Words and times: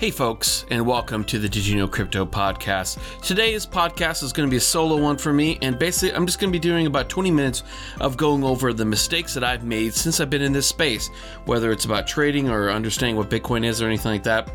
Hey, 0.00 0.10
folks, 0.10 0.64
and 0.70 0.86
welcome 0.86 1.24
to 1.24 1.38
the 1.38 1.46
Did 1.46 1.66
You 1.66 1.76
Know 1.76 1.86
Crypto 1.86 2.24
podcast. 2.24 2.98
Today's 3.20 3.66
podcast 3.66 4.22
is 4.22 4.32
going 4.32 4.48
to 4.48 4.50
be 4.50 4.56
a 4.56 4.60
solo 4.60 4.96
one 4.96 5.18
for 5.18 5.30
me, 5.30 5.58
and 5.60 5.78
basically, 5.78 6.16
I'm 6.16 6.24
just 6.24 6.40
going 6.40 6.50
to 6.50 6.58
be 6.58 6.58
doing 6.58 6.86
about 6.86 7.10
20 7.10 7.30
minutes 7.30 7.64
of 8.00 8.16
going 8.16 8.42
over 8.42 8.72
the 8.72 8.86
mistakes 8.86 9.34
that 9.34 9.44
I've 9.44 9.62
made 9.62 9.92
since 9.92 10.18
I've 10.18 10.30
been 10.30 10.40
in 10.40 10.54
this 10.54 10.66
space, 10.66 11.08
whether 11.44 11.70
it's 11.70 11.84
about 11.84 12.06
trading 12.06 12.48
or 12.48 12.70
understanding 12.70 13.16
what 13.16 13.28
Bitcoin 13.28 13.62
is 13.62 13.82
or 13.82 13.88
anything 13.88 14.12
like 14.12 14.22
that. 14.22 14.50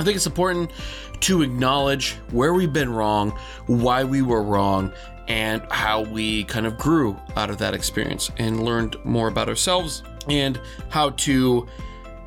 I 0.00 0.02
think 0.02 0.16
it's 0.16 0.26
important 0.26 0.72
to 1.20 1.42
acknowledge 1.42 2.14
where 2.32 2.52
we've 2.52 2.72
been 2.72 2.92
wrong, 2.92 3.38
why 3.68 4.02
we 4.02 4.20
were 4.20 4.42
wrong, 4.42 4.92
and 5.28 5.62
how 5.70 6.00
we 6.00 6.42
kind 6.42 6.66
of 6.66 6.76
grew 6.76 7.16
out 7.36 7.50
of 7.50 7.58
that 7.58 7.72
experience 7.72 8.32
and 8.38 8.64
learned 8.64 8.96
more 9.04 9.28
about 9.28 9.48
ourselves 9.48 10.02
and 10.28 10.60
how 10.88 11.10
to 11.10 11.68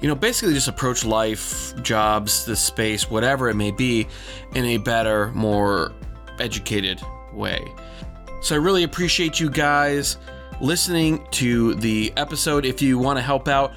you 0.06 0.10
know, 0.10 0.14
basically 0.14 0.54
just 0.54 0.68
approach 0.68 1.04
life, 1.04 1.74
jobs, 1.82 2.46
the 2.46 2.56
space, 2.56 3.10
whatever 3.10 3.50
it 3.50 3.56
may 3.56 3.72
be, 3.72 4.08
in 4.54 4.64
a 4.64 4.78
better, 4.78 5.32
more 5.32 5.94
educated 6.38 7.02
way. 7.34 7.74
So 8.44 8.54
I 8.54 8.60
really 8.60 8.84
appreciate 8.84 9.40
you 9.40 9.50
guys 9.50 10.18
listening 10.62 11.26
to 11.32 11.74
the 11.74 12.14
episode. 12.18 12.66
If 12.66 12.84
you 12.84 13.00
want 13.00 13.18
to 13.18 13.24
help 13.24 13.48
out, 13.48 13.74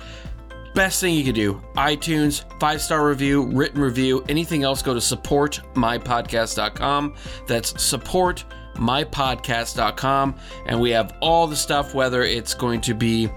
best 0.74 1.00
thing 1.00 1.14
you 1.14 1.24
can 1.24 1.32
do 1.32 1.62
iTunes, 1.76 2.44
five 2.60 2.82
star 2.82 3.08
review, 3.08 3.46
written 3.46 3.80
review, 3.80 4.22
anything 4.28 4.64
else, 4.64 4.82
go 4.82 4.92
to 4.92 5.00
supportmypodcast.com. 5.00 7.14
That's 7.46 7.82
support 7.82 8.44
mypodcast.com 8.74 10.34
and 10.66 10.78
we 10.78 10.90
have 10.90 11.16
all 11.20 11.46
the 11.46 11.56
stuff 11.56 11.94
whether 11.94 12.22
it's 12.22 12.52
going 12.54 12.82
to 12.82 12.94
be 12.94 13.30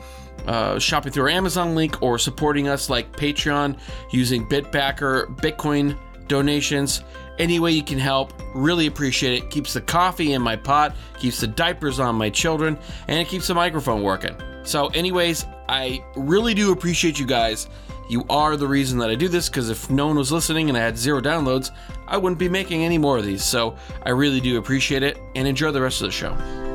uh, 0.47 0.79
shopping 0.79 1.11
through 1.11 1.23
our 1.23 1.29
Amazon 1.29 1.75
link 1.75 2.01
or 2.01 2.17
supporting 2.17 2.67
us 2.67 2.89
like 2.89 3.11
Patreon 3.15 3.77
using 4.11 4.45
Bitbacker, 4.47 5.35
Bitcoin 5.37 5.97
donations. 6.27 7.03
Any 7.39 7.59
way 7.59 7.71
you 7.71 7.83
can 7.83 7.99
help, 7.99 8.33
really 8.53 8.87
appreciate 8.87 9.41
it. 9.41 9.49
Keeps 9.49 9.73
the 9.73 9.81
coffee 9.81 10.33
in 10.33 10.41
my 10.41 10.55
pot, 10.55 10.95
keeps 11.19 11.39
the 11.39 11.47
diapers 11.47 11.99
on 11.99 12.15
my 12.15 12.29
children, 12.29 12.77
and 13.07 13.19
it 13.19 13.27
keeps 13.27 13.47
the 13.47 13.55
microphone 13.55 14.03
working. 14.03 14.35
So, 14.63 14.87
anyways, 14.87 15.45
I 15.67 16.03
really 16.15 16.53
do 16.53 16.71
appreciate 16.71 17.19
you 17.19 17.25
guys. 17.25 17.67
You 18.09 18.25
are 18.29 18.57
the 18.57 18.67
reason 18.67 18.99
that 18.99 19.09
I 19.09 19.15
do 19.15 19.27
this 19.27 19.49
because 19.49 19.69
if 19.69 19.89
no 19.89 20.07
one 20.07 20.17
was 20.17 20.31
listening 20.31 20.69
and 20.69 20.77
I 20.77 20.81
had 20.81 20.97
zero 20.97 21.21
downloads, 21.21 21.71
I 22.07 22.17
wouldn't 22.17 22.39
be 22.39 22.49
making 22.49 22.83
any 22.83 22.97
more 22.97 23.17
of 23.17 23.25
these. 23.25 23.43
So, 23.43 23.75
I 24.03 24.11
really 24.11 24.39
do 24.39 24.57
appreciate 24.57 25.03
it 25.03 25.17
and 25.35 25.47
enjoy 25.47 25.71
the 25.71 25.81
rest 25.81 26.01
of 26.01 26.07
the 26.07 26.11
show. 26.11 26.70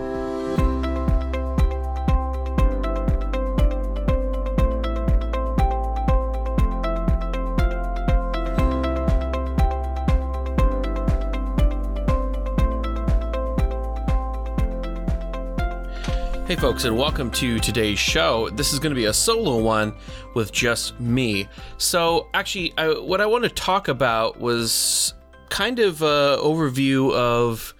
Hey, 16.46 16.54
folks, 16.54 16.84
and 16.84 16.96
welcome 16.96 17.32
to 17.32 17.58
today's 17.58 17.98
show. 17.98 18.48
This 18.50 18.72
is 18.72 18.78
going 18.78 18.92
to 18.92 18.94
be 18.94 19.06
a 19.06 19.12
solo 19.12 19.60
one 19.60 19.92
with 20.34 20.52
just 20.52 21.00
me. 21.00 21.48
So, 21.76 22.28
actually, 22.34 22.72
I, 22.78 23.00
what 23.00 23.20
I 23.20 23.26
want 23.26 23.42
to 23.42 23.50
talk 23.50 23.88
about 23.88 24.38
was 24.38 25.12
kind 25.48 25.80
of 25.80 26.02
an 26.02 26.38
overview 26.38 27.12
of 27.12 27.74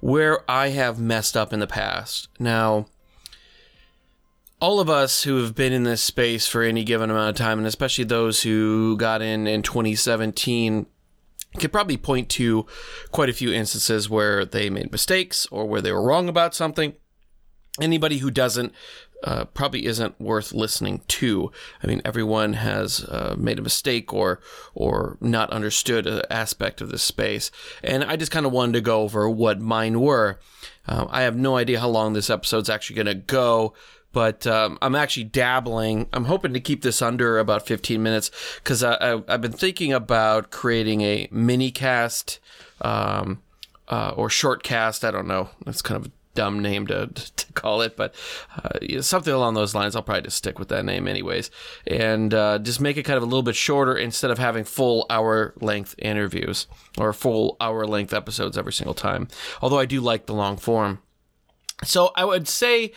where 0.00 0.44
I 0.46 0.68
have 0.68 1.00
messed 1.00 1.38
up 1.38 1.54
in 1.54 1.60
the 1.60 1.66
past. 1.66 2.28
Now, 2.38 2.84
all 4.60 4.78
of 4.78 4.90
us 4.90 5.22
who 5.22 5.42
have 5.42 5.54
been 5.54 5.72
in 5.72 5.84
this 5.84 6.02
space 6.02 6.46
for 6.46 6.62
any 6.62 6.84
given 6.84 7.08
amount 7.08 7.30
of 7.30 7.36
time, 7.36 7.56
and 7.56 7.66
especially 7.66 8.04
those 8.04 8.42
who 8.42 8.94
got 8.98 9.22
in 9.22 9.46
in 9.46 9.62
2017, 9.62 10.84
could 11.58 11.72
probably 11.72 11.96
point 11.96 12.28
to 12.28 12.66
quite 13.10 13.30
a 13.30 13.34
few 13.34 13.54
instances 13.54 14.10
where 14.10 14.44
they 14.44 14.68
made 14.68 14.92
mistakes 14.92 15.46
or 15.50 15.64
where 15.64 15.80
they 15.80 15.92
were 15.92 16.02
wrong 16.02 16.28
about 16.28 16.54
something 16.54 16.92
anybody 17.80 18.18
who 18.18 18.30
doesn't 18.30 18.72
uh, 19.24 19.44
probably 19.44 19.86
isn't 19.86 20.20
worth 20.20 20.52
listening 20.52 21.00
to. 21.06 21.52
I 21.82 21.86
mean, 21.86 22.02
everyone 22.04 22.54
has 22.54 23.04
uh, 23.04 23.36
made 23.38 23.58
a 23.58 23.62
mistake 23.62 24.12
or 24.12 24.40
or 24.74 25.16
not 25.20 25.50
understood 25.50 26.06
an 26.06 26.22
aspect 26.30 26.80
of 26.80 26.90
this 26.90 27.02
space, 27.02 27.50
and 27.82 28.02
I 28.04 28.16
just 28.16 28.32
kind 28.32 28.46
of 28.46 28.52
wanted 28.52 28.72
to 28.74 28.80
go 28.80 29.02
over 29.02 29.28
what 29.30 29.60
mine 29.60 30.00
were. 30.00 30.40
Um, 30.86 31.08
I 31.10 31.22
have 31.22 31.36
no 31.36 31.56
idea 31.56 31.80
how 31.80 31.88
long 31.88 32.12
this 32.12 32.30
episode's 32.30 32.70
actually 32.70 32.96
going 32.96 33.06
to 33.06 33.14
go. 33.14 33.74
But 34.12 34.46
um, 34.46 34.76
I'm 34.82 34.94
actually 34.94 35.24
dabbling. 35.24 36.06
I'm 36.12 36.26
hoping 36.26 36.52
to 36.52 36.60
keep 36.60 36.82
this 36.82 37.00
under 37.00 37.38
about 37.38 37.66
15 37.66 38.02
minutes 38.02 38.30
because 38.56 38.82
I, 38.82 39.22
have 39.26 39.40
been 39.40 39.52
thinking 39.52 39.90
about 39.90 40.50
creating 40.50 41.00
a 41.00 41.28
mini 41.30 41.70
cast 41.70 42.38
um, 42.82 43.40
uh, 43.88 44.12
or 44.14 44.28
short 44.28 44.62
cast. 44.62 45.02
I 45.02 45.12
don't 45.12 45.26
know. 45.26 45.48
That's 45.64 45.80
kind 45.80 46.04
of 46.04 46.12
dumb 46.34 46.60
name 46.60 46.86
to, 46.88 47.06
to 47.36 47.52
call 47.52 47.82
it, 47.82 47.96
but 47.96 48.14
uh, 48.62 49.02
something 49.02 49.32
along 49.32 49.54
those 49.54 49.74
lines. 49.74 49.96
I'll 49.96 50.02
probably 50.02 50.22
just 50.22 50.36
stick 50.36 50.58
with 50.58 50.68
that 50.68 50.84
name, 50.84 51.08
anyways, 51.08 51.50
and 51.86 52.32
uh, 52.32 52.58
just 52.58 52.80
make 52.80 52.96
it 52.96 53.04
kind 53.04 53.16
of 53.16 53.22
a 53.22 53.26
little 53.26 53.42
bit 53.42 53.56
shorter 53.56 53.96
instead 53.96 54.30
of 54.30 54.38
having 54.38 54.64
full 54.64 55.06
hour 55.10 55.54
length 55.60 55.94
interviews 55.98 56.66
or 56.98 57.12
full 57.12 57.56
hour 57.60 57.86
length 57.86 58.12
episodes 58.12 58.58
every 58.58 58.72
single 58.72 58.94
time. 58.94 59.28
Although 59.60 59.78
I 59.78 59.86
do 59.86 60.00
like 60.00 60.26
the 60.26 60.34
long 60.34 60.56
form. 60.56 61.00
So 61.84 62.12
I 62.16 62.24
would 62.24 62.48
say 62.48 62.92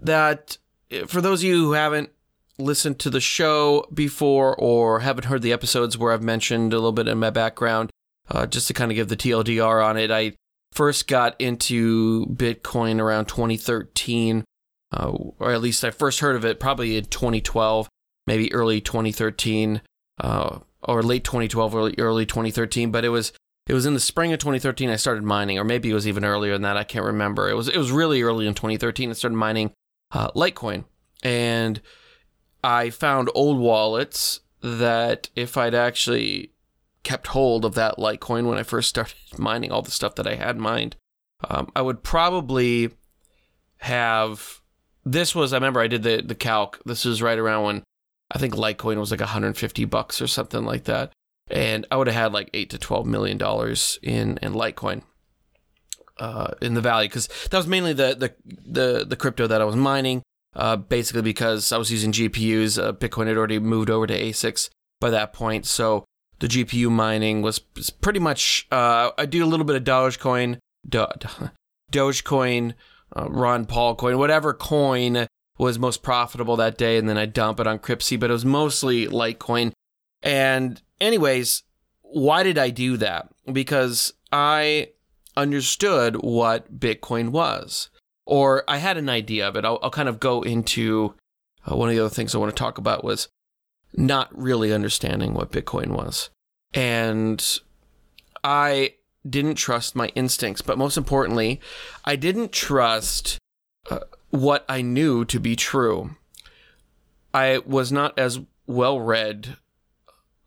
that 0.00 0.58
eh, 0.90 1.04
for 1.06 1.20
those 1.20 1.40
of 1.40 1.44
you 1.44 1.66
who 1.66 1.72
haven't 1.72 2.10
listened 2.58 2.98
to 3.00 3.10
the 3.10 3.20
show 3.20 3.86
before 3.92 4.54
or 4.56 5.00
haven't 5.00 5.24
heard 5.24 5.42
the 5.42 5.52
episodes 5.52 5.96
where 5.96 6.12
I've 6.12 6.22
mentioned 6.22 6.72
a 6.72 6.76
little 6.76 6.92
bit 6.92 7.08
in 7.08 7.18
my 7.18 7.30
background, 7.30 7.90
uh, 8.30 8.46
just 8.46 8.68
to 8.68 8.74
kind 8.74 8.90
of 8.90 8.94
give 8.94 9.08
the 9.08 9.16
TLDR 9.16 9.84
on 9.84 9.96
it, 9.96 10.10
I 10.10 10.34
first 10.72 11.08
got 11.08 11.40
into 11.40 12.26
Bitcoin 12.26 13.00
around 13.00 13.26
2013, 13.26 14.44
uh, 14.92 15.06
or 15.38 15.52
at 15.52 15.60
least 15.60 15.84
I 15.84 15.90
first 15.90 16.20
heard 16.20 16.36
of 16.36 16.44
it 16.44 16.60
probably 16.60 16.96
in 16.96 17.04
2012, 17.04 17.88
maybe 18.26 18.52
early 18.52 18.80
2013, 18.80 19.82
uh, 20.20 20.58
or 20.82 21.02
late 21.02 21.24
2012, 21.24 21.74
early, 21.74 21.94
early 21.98 22.26
2013. 22.26 22.90
But 22.90 23.04
it 23.04 23.10
was 23.10 23.32
it 23.68 23.74
was 23.74 23.86
in 23.86 23.94
the 23.94 24.00
spring 24.00 24.32
of 24.32 24.40
2013 24.40 24.90
I 24.90 24.96
started 24.96 25.22
mining, 25.22 25.58
or 25.58 25.64
maybe 25.64 25.90
it 25.90 25.94
was 25.94 26.08
even 26.08 26.24
earlier 26.24 26.52
than 26.52 26.62
that. 26.62 26.76
I 26.76 26.84
can't 26.84 27.04
remember. 27.04 27.48
It 27.48 27.54
was 27.54 27.68
it 27.68 27.76
was 27.76 27.92
really 27.92 28.22
early 28.22 28.46
in 28.46 28.54
2013. 28.54 29.10
I 29.10 29.12
started 29.12 29.36
mining 29.36 29.72
uh, 30.12 30.30
Litecoin, 30.32 30.84
and 31.22 31.80
I 32.64 32.90
found 32.90 33.30
old 33.34 33.58
wallets 33.58 34.40
that 34.62 35.28
if 35.34 35.56
I'd 35.56 35.74
actually 35.74 36.50
kept 37.02 37.28
hold 37.28 37.64
of 37.64 37.74
that 37.74 37.96
Litecoin 37.96 38.46
when 38.46 38.58
I 38.58 38.62
first 38.62 38.88
started 38.88 39.16
mining 39.38 39.72
all 39.72 39.82
the 39.82 39.90
stuff 39.90 40.14
that 40.16 40.26
I 40.26 40.34
had 40.34 40.58
mined, 40.58 40.96
um, 41.48 41.70
I 41.74 41.82
would 41.82 42.02
probably 42.02 42.90
have. 43.78 44.60
This 45.04 45.34
was 45.34 45.52
I 45.52 45.56
remember 45.56 45.80
I 45.80 45.86
did 45.86 46.02
the 46.02 46.22
the 46.24 46.34
calc. 46.34 46.80
This 46.84 47.04
was 47.04 47.22
right 47.22 47.38
around 47.38 47.64
when 47.64 47.84
I 48.30 48.38
think 48.38 48.54
Litecoin 48.54 48.98
was 48.98 49.10
like 49.10 49.20
150 49.20 49.84
bucks 49.86 50.20
or 50.20 50.26
something 50.26 50.64
like 50.64 50.84
that, 50.84 51.12
and 51.50 51.86
I 51.90 51.96
would 51.96 52.06
have 52.06 52.16
had 52.16 52.32
like 52.32 52.50
eight 52.52 52.70
to 52.70 52.78
12 52.78 53.06
million 53.06 53.38
dollars 53.38 53.98
in 54.02 54.38
in 54.42 54.52
Litecoin. 54.52 55.02
Uh, 56.18 56.52
in 56.60 56.74
the 56.74 56.82
value 56.82 57.08
because 57.08 57.28
that 57.50 57.56
was 57.56 57.66
mainly 57.66 57.94
the, 57.94 58.14
the 58.14 58.34
the 58.44 59.06
the 59.06 59.16
crypto 59.16 59.46
that 59.46 59.62
I 59.62 59.64
was 59.64 59.74
mining. 59.74 60.22
Uh, 60.54 60.76
basically 60.76 61.22
because 61.22 61.72
I 61.72 61.78
was 61.78 61.90
using 61.90 62.12
GPUs. 62.12 62.82
Uh, 62.82 62.92
Bitcoin 62.92 63.28
had 63.28 63.38
already 63.38 63.58
moved 63.58 63.88
over 63.88 64.06
to 64.06 64.20
ASICs 64.20 64.68
by 65.00 65.08
that 65.10 65.32
point, 65.32 65.64
so 65.64 66.04
the 66.40 66.48
GPU 66.48 66.90
mining 66.90 67.42
was 67.42 67.58
pretty 68.00 68.18
much. 68.18 68.66
Uh, 68.72 69.10
I 69.16 69.26
do 69.26 69.44
a 69.44 69.46
little 69.46 69.64
bit 69.64 69.76
of 69.76 69.84
Dogecoin, 69.84 70.58
Do, 70.88 71.06
Dogecoin, 71.92 72.74
uh, 73.16 73.28
Ron 73.30 73.66
Paul 73.66 73.94
coin, 73.94 74.18
whatever 74.18 74.52
coin 74.52 75.26
was 75.58 75.78
most 75.78 76.02
profitable 76.02 76.56
that 76.56 76.78
day, 76.78 76.96
and 76.96 77.08
then 77.08 77.18
I 77.18 77.26
dump 77.26 77.60
it 77.60 77.66
on 77.66 77.78
Cryptsy. 77.78 78.18
But 78.18 78.30
it 78.30 78.34
was 78.34 78.44
mostly 78.44 79.06
Litecoin. 79.06 79.72
And 80.22 80.80
anyways, 81.00 81.62
why 82.02 82.42
did 82.42 82.58
I 82.58 82.70
do 82.70 82.96
that? 82.96 83.28
Because 83.50 84.14
I 84.32 84.90
understood 85.36 86.16
what 86.16 86.80
Bitcoin 86.80 87.30
was, 87.30 87.90
or 88.26 88.64
I 88.66 88.78
had 88.78 88.96
an 88.96 89.08
idea 89.08 89.46
of 89.46 89.56
it. 89.56 89.64
I'll, 89.64 89.78
I'll 89.82 89.90
kind 89.90 90.08
of 90.08 90.20
go 90.20 90.42
into 90.42 91.14
uh, 91.70 91.76
one 91.76 91.90
of 91.90 91.94
the 91.94 92.00
other 92.00 92.14
things 92.14 92.34
I 92.34 92.38
want 92.38 92.54
to 92.54 92.58
talk 92.58 92.78
about 92.78 93.04
was 93.04 93.28
not 93.92 94.28
really 94.36 94.72
understanding 94.72 95.34
what 95.34 95.52
Bitcoin 95.52 95.88
was. 95.88 96.30
And 96.72 97.44
I 98.44 98.94
didn't 99.28 99.56
trust 99.56 99.96
my 99.96 100.08
instincts, 100.08 100.62
but 100.62 100.78
most 100.78 100.96
importantly, 100.96 101.60
I 102.04 102.16
didn't 102.16 102.52
trust 102.52 103.38
uh, 103.90 104.00
what 104.30 104.64
I 104.68 104.82
knew 104.82 105.24
to 105.26 105.40
be 105.40 105.56
true. 105.56 106.16
I 107.34 107.58
was 107.66 107.92
not 107.92 108.18
as 108.18 108.40
well 108.66 109.00
read 109.00 109.56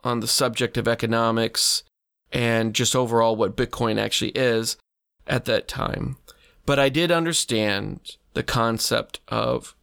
on 0.03 0.19
the 0.19 0.27
subject 0.27 0.77
of 0.77 0.87
economics 0.87 1.83
and 2.31 2.73
just 2.73 2.95
overall 2.95 3.35
what 3.35 3.55
Bitcoin 3.55 3.99
actually 3.99 4.31
is 4.31 4.77
at 5.27 5.45
that 5.45 5.67
time. 5.67 6.17
But 6.65 6.79
I 6.79 6.89
did 6.89 7.11
understand 7.11 8.17
the 8.33 8.43
concept 8.43 9.19
of 9.27 9.75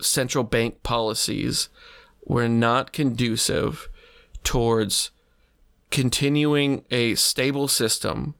central 0.00 0.44
bank 0.44 0.82
policies 0.82 1.68
were 2.24 2.48
not 2.48 2.92
conducive 2.92 3.88
towards 4.44 5.10
continuing 5.90 6.84
a 6.90 7.14
stable 7.14 7.68
system 7.68 8.34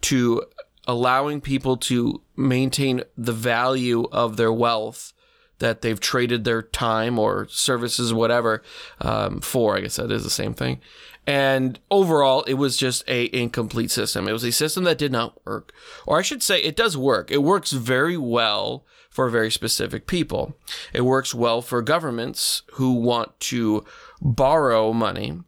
to 0.00 0.42
allowing 0.86 1.40
people 1.40 1.76
to 1.76 2.22
maintain 2.36 3.02
the 3.16 3.32
value 3.32 4.08
of 4.10 4.36
their 4.36 4.52
wealth 4.52 5.12
that 5.58 5.80
they've 5.80 6.00
traded 6.00 6.44
their 6.44 6.60
time 6.60 7.18
or 7.18 7.46
services, 7.48 8.12
whatever, 8.12 8.62
um, 9.00 9.40
for. 9.40 9.76
I 9.76 9.82
guess 9.82 9.96
that 9.96 10.10
is 10.10 10.24
the 10.24 10.30
same 10.30 10.54
thing. 10.54 10.80
And 11.24 11.78
overall, 11.88 12.42
it 12.42 12.54
was 12.54 12.76
just 12.76 13.04
a 13.08 13.30
incomplete 13.32 13.92
system. 13.92 14.26
It 14.26 14.32
was 14.32 14.42
a 14.42 14.50
system 14.50 14.82
that 14.84 14.98
did 14.98 15.12
not 15.12 15.38
work, 15.46 15.72
or 16.04 16.18
I 16.18 16.22
should 16.22 16.42
say, 16.42 16.60
it 16.60 16.74
does 16.74 16.96
work. 16.96 17.30
It 17.30 17.44
works 17.44 17.70
very 17.70 18.16
well 18.16 18.84
for 19.12 19.28
very 19.28 19.50
specific 19.50 20.06
people. 20.06 20.56
It 20.92 21.02
works 21.02 21.34
well 21.34 21.60
for 21.60 21.82
governments 21.82 22.62
who 22.72 22.94
want 22.94 23.38
to 23.40 23.84
borrow 24.20 24.92
money 24.92 25.38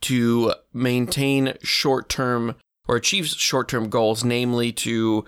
to 0.00 0.54
maintain 0.72 1.54
short-term 1.62 2.56
or 2.88 2.96
achieve 2.96 3.26
short-term 3.26 3.88
goals, 3.88 4.24
namely 4.24 4.72
to 4.72 5.26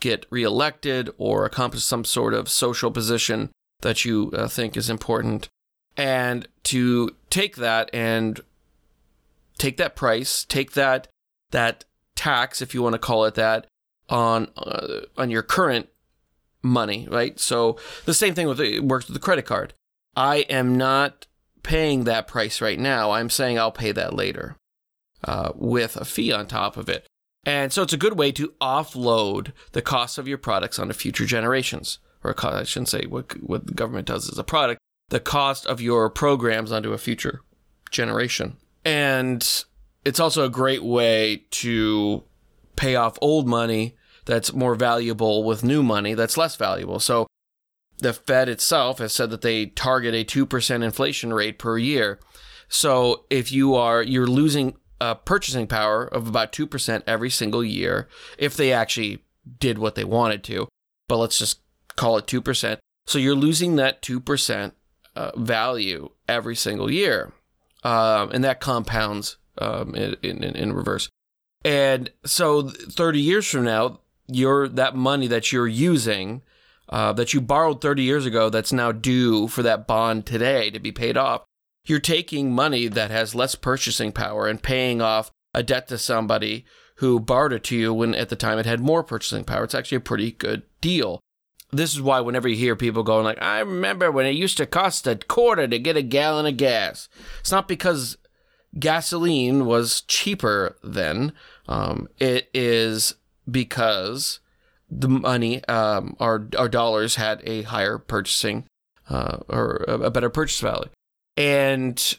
get 0.00 0.26
reelected 0.30 1.10
or 1.18 1.44
accomplish 1.44 1.84
some 1.84 2.04
sort 2.04 2.34
of 2.34 2.48
social 2.48 2.90
position 2.90 3.50
that 3.80 4.04
you 4.04 4.30
uh, 4.32 4.48
think 4.48 4.76
is 4.76 4.90
important, 4.90 5.48
and 5.96 6.48
to 6.64 7.14
take 7.30 7.56
that 7.56 7.88
and 7.92 8.40
take 9.56 9.76
that 9.76 9.94
price, 9.94 10.44
take 10.44 10.72
that 10.72 11.08
that 11.50 11.84
tax, 12.16 12.60
if 12.60 12.74
you 12.74 12.82
want 12.82 12.94
to 12.94 12.98
call 12.98 13.24
it 13.24 13.34
that, 13.34 13.66
on 14.08 14.48
uh, 14.56 15.00
on 15.16 15.30
your 15.30 15.42
current 15.42 15.88
money, 16.62 17.06
right? 17.10 17.38
So 17.38 17.78
the 18.04 18.14
same 18.14 18.34
thing 18.34 18.48
with 18.48 18.60
it 18.60 18.82
works 18.82 19.06
with 19.06 19.14
the 19.14 19.20
credit 19.20 19.46
card. 19.46 19.74
I 20.16 20.38
am 20.50 20.76
not 20.76 21.26
paying 21.62 22.04
that 22.04 22.26
price 22.26 22.60
right 22.60 22.78
now. 22.78 23.12
I'm 23.12 23.30
saying 23.30 23.58
I'll 23.58 23.72
pay 23.72 23.92
that 23.92 24.14
later 24.14 24.56
uh, 25.24 25.52
with 25.54 25.96
a 25.96 26.04
fee 26.04 26.32
on 26.32 26.46
top 26.46 26.76
of 26.76 26.88
it. 26.88 27.06
And 27.44 27.72
so 27.72 27.82
it's 27.82 27.92
a 27.92 27.98
good 27.98 28.18
way 28.18 28.32
to 28.32 28.54
offload 28.60 29.52
the 29.72 29.82
cost 29.82 30.18
of 30.18 30.28
your 30.28 30.38
products 30.38 30.78
onto 30.78 30.94
future 30.94 31.26
generations. 31.26 31.98
Or 32.24 32.34
I 32.44 32.64
shouldn't 32.64 32.88
say 32.88 33.06
what, 33.06 33.40
what 33.42 33.66
the 33.66 33.74
government 33.74 34.08
does 34.08 34.28
as 34.28 34.38
a 34.38 34.44
product, 34.44 34.80
the 35.08 35.20
cost 35.20 35.66
of 35.66 35.80
your 35.80 36.10
programs 36.10 36.72
onto 36.72 36.92
a 36.92 36.98
future 36.98 37.40
generation. 37.90 38.56
And 38.84 39.64
it's 40.04 40.20
also 40.20 40.44
a 40.44 40.50
great 40.50 40.82
way 40.82 41.44
to 41.50 42.24
pay 42.76 42.96
off 42.96 43.18
old 43.20 43.46
money 43.46 43.96
that's 44.28 44.52
more 44.52 44.74
valuable 44.74 45.42
with 45.42 45.64
new 45.64 45.82
money 45.82 46.12
that's 46.12 46.36
less 46.36 46.54
valuable. 46.54 47.00
So 47.00 47.26
the 47.96 48.12
Fed 48.12 48.48
itself 48.48 48.98
has 48.98 49.12
said 49.12 49.30
that 49.30 49.40
they 49.40 49.66
target 49.66 50.14
a 50.14 50.22
2% 50.22 50.84
inflation 50.84 51.32
rate 51.32 51.58
per 51.58 51.78
year. 51.78 52.20
So 52.68 53.24
if 53.30 53.50
you 53.50 53.74
are 53.74 54.02
you're 54.02 54.26
losing 54.26 54.76
uh, 55.00 55.14
purchasing 55.14 55.66
power 55.66 56.04
of 56.04 56.28
about 56.28 56.52
2% 56.52 57.02
every 57.06 57.30
single 57.30 57.64
year 57.64 58.06
if 58.36 58.54
they 58.54 58.70
actually 58.70 59.24
did 59.58 59.78
what 59.78 59.94
they 59.94 60.04
wanted 60.04 60.44
to. 60.44 60.68
But 61.08 61.16
let's 61.16 61.38
just 61.38 61.60
call 61.96 62.18
it 62.18 62.26
2%. 62.26 62.78
So 63.06 63.18
you're 63.18 63.34
losing 63.34 63.76
that 63.76 64.02
2% 64.02 64.72
uh, 65.16 65.30
value 65.36 66.10
every 66.28 66.54
single 66.54 66.90
year. 66.90 67.32
Um, 67.82 68.30
and 68.32 68.44
that 68.44 68.60
compounds 68.60 69.38
um, 69.56 69.94
in, 69.94 70.16
in, 70.22 70.44
in 70.44 70.72
reverse. 70.74 71.08
And 71.64 72.10
so 72.26 72.68
30 72.68 73.20
years 73.20 73.46
from 73.48 73.64
now, 73.64 74.00
your 74.28 74.68
that 74.68 74.94
money 74.94 75.26
that 75.26 75.52
you're 75.52 75.66
using, 75.66 76.42
uh, 76.88 77.12
that 77.14 77.34
you 77.34 77.40
borrowed 77.40 77.80
30 77.80 78.02
years 78.02 78.26
ago, 78.26 78.50
that's 78.50 78.72
now 78.72 78.92
due 78.92 79.48
for 79.48 79.62
that 79.62 79.86
bond 79.86 80.26
today 80.26 80.70
to 80.70 80.78
be 80.78 80.92
paid 80.92 81.16
off, 81.16 81.44
you're 81.84 81.98
taking 81.98 82.52
money 82.52 82.86
that 82.88 83.10
has 83.10 83.34
less 83.34 83.54
purchasing 83.54 84.12
power 84.12 84.46
and 84.46 84.62
paying 84.62 85.00
off 85.00 85.30
a 85.54 85.62
debt 85.62 85.88
to 85.88 85.98
somebody 85.98 86.64
who 86.96 87.20
borrowed 87.20 87.52
it 87.52 87.64
to 87.64 87.76
you 87.76 87.94
when 87.94 88.14
at 88.14 88.28
the 88.28 88.36
time 88.36 88.58
it 88.58 88.66
had 88.66 88.80
more 88.80 89.02
purchasing 89.02 89.44
power. 89.44 89.64
It's 89.64 89.74
actually 89.74 89.96
a 89.96 90.00
pretty 90.00 90.32
good 90.32 90.62
deal. 90.80 91.20
This 91.70 91.92
is 91.94 92.00
why 92.00 92.20
whenever 92.20 92.48
you 92.48 92.56
hear 92.56 92.76
people 92.76 93.02
going 93.02 93.24
like, 93.24 93.40
I 93.40 93.60
remember 93.60 94.10
when 94.10 94.26
it 94.26 94.30
used 94.30 94.56
to 94.56 94.66
cost 94.66 95.06
a 95.06 95.16
quarter 95.16 95.68
to 95.68 95.78
get 95.78 95.96
a 95.96 96.02
gallon 96.02 96.46
of 96.46 96.56
gas. 96.56 97.08
It's 97.40 97.52
not 97.52 97.68
because 97.68 98.16
gasoline 98.78 99.66
was 99.66 100.02
cheaper 100.02 100.76
then. 100.82 101.32
Um, 101.68 102.08
it 102.18 102.50
is 102.52 103.14
because 103.50 104.40
the 104.90 105.08
money, 105.08 105.64
um, 105.66 106.16
our 106.18 106.48
our 106.58 106.68
dollars 106.68 107.16
had 107.16 107.40
a 107.44 107.62
higher 107.62 107.98
purchasing 107.98 108.64
uh, 109.08 109.38
or 109.48 109.84
a 109.88 110.10
better 110.10 110.30
purchase 110.30 110.60
value. 110.60 110.90
And 111.36 112.18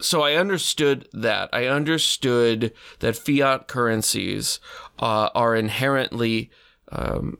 so 0.00 0.22
I 0.22 0.34
understood 0.34 1.08
that. 1.12 1.48
I 1.52 1.66
understood 1.66 2.72
that 2.98 3.16
fiat 3.16 3.68
currencies 3.68 4.58
uh, 4.98 5.30
are 5.34 5.54
inherently 5.54 6.50
um, 6.90 7.38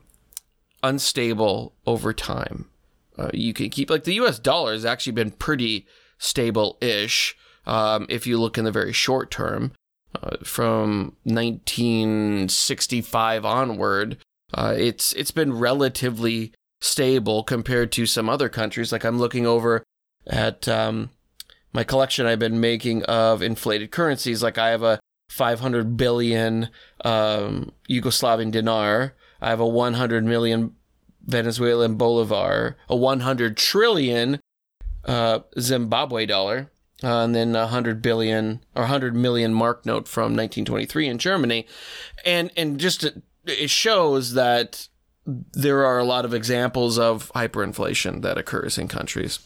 unstable 0.81 1.73
over 1.85 2.13
time. 2.13 2.69
Uh, 3.17 3.29
you 3.33 3.53
can 3.53 3.69
keep, 3.69 3.89
like, 3.89 4.05
the 4.05 4.15
US 4.15 4.39
dollar 4.39 4.73
has 4.73 4.85
actually 4.85 5.13
been 5.13 5.31
pretty 5.31 5.85
stable 6.17 6.77
ish 6.81 7.35
um, 7.65 8.05
if 8.09 8.25
you 8.25 8.39
look 8.39 8.57
in 8.57 8.65
the 8.65 8.71
very 8.71 8.93
short 8.93 9.29
term. 9.29 9.73
Uh, 10.21 10.37
from 10.43 11.15
1965 11.23 13.45
onward, 13.45 14.17
uh, 14.53 14.75
it's 14.77 15.13
it's 15.13 15.31
been 15.31 15.57
relatively 15.57 16.53
stable 16.81 17.43
compared 17.43 17.91
to 17.93 18.05
some 18.05 18.29
other 18.29 18.49
countries. 18.49 18.91
Like 18.91 19.03
I'm 19.03 19.17
looking 19.17 19.47
over 19.47 19.83
at 20.27 20.67
um, 20.67 21.09
my 21.73 21.83
collection 21.83 22.25
I've 22.25 22.39
been 22.39 22.59
making 22.59 23.03
of 23.03 23.41
inflated 23.41 23.91
currencies. 23.91 24.43
Like 24.43 24.57
I 24.57 24.69
have 24.69 24.83
a 24.83 24.99
500 25.29 25.97
billion 25.97 26.69
um, 27.03 27.71
Yugoslavian 27.89 28.51
dinar. 28.51 29.15
I 29.41 29.49
have 29.49 29.59
a 29.59 29.67
100 29.67 30.23
million 30.23 30.75
Venezuelan 31.25 31.95
bolivar, 31.95 32.77
a 32.89 32.95
100 32.95 33.57
trillion 33.57 34.39
uh, 35.05 35.39
Zimbabwe 35.59 36.25
dollar, 36.25 36.71
uh, 37.03 37.23
and 37.23 37.35
then 37.35 37.55
a 37.55 37.61
100 37.61 38.01
billion 38.01 38.61
or 38.75 38.83
100 38.83 39.15
million 39.15 39.53
mark 39.53 39.85
note 39.85 40.07
from 40.07 40.35
1923 40.35 41.07
in 41.07 41.17
Germany. 41.17 41.67
And 42.25 42.51
and 42.55 42.79
just 42.79 43.05
it 43.45 43.69
shows 43.69 44.33
that 44.33 44.87
there 45.25 45.85
are 45.85 45.99
a 45.99 46.05
lot 46.05 46.25
of 46.25 46.33
examples 46.33 46.97
of 46.97 47.31
hyperinflation 47.33 48.21
that 48.21 48.37
occurs 48.37 48.77
in 48.77 48.87
countries. 48.87 49.39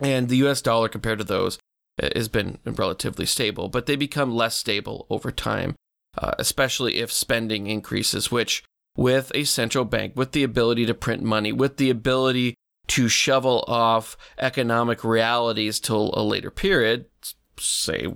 And 0.00 0.28
the 0.28 0.36
US 0.46 0.60
dollar 0.60 0.88
compared 0.88 1.18
to 1.18 1.24
those 1.24 1.58
uh, 2.02 2.10
has 2.14 2.28
been 2.28 2.58
relatively 2.64 3.26
stable, 3.26 3.68
but 3.68 3.86
they 3.86 3.96
become 3.96 4.34
less 4.34 4.56
stable 4.56 5.06
over 5.08 5.30
time, 5.30 5.74
uh, 6.18 6.32
especially 6.38 6.98
if 6.98 7.10
spending 7.10 7.66
increases, 7.66 8.30
which 8.30 8.62
with 8.96 9.30
a 9.34 9.44
central 9.44 9.84
bank, 9.84 10.14
with 10.16 10.32
the 10.32 10.42
ability 10.42 10.86
to 10.86 10.94
print 10.94 11.22
money, 11.22 11.52
with 11.52 11.76
the 11.76 11.90
ability 11.90 12.54
to 12.88 13.08
shovel 13.08 13.64
off 13.66 14.16
economic 14.38 15.02
realities 15.02 15.80
till 15.80 16.12
a 16.14 16.22
later 16.22 16.50
period, 16.50 17.06
say 17.58 18.06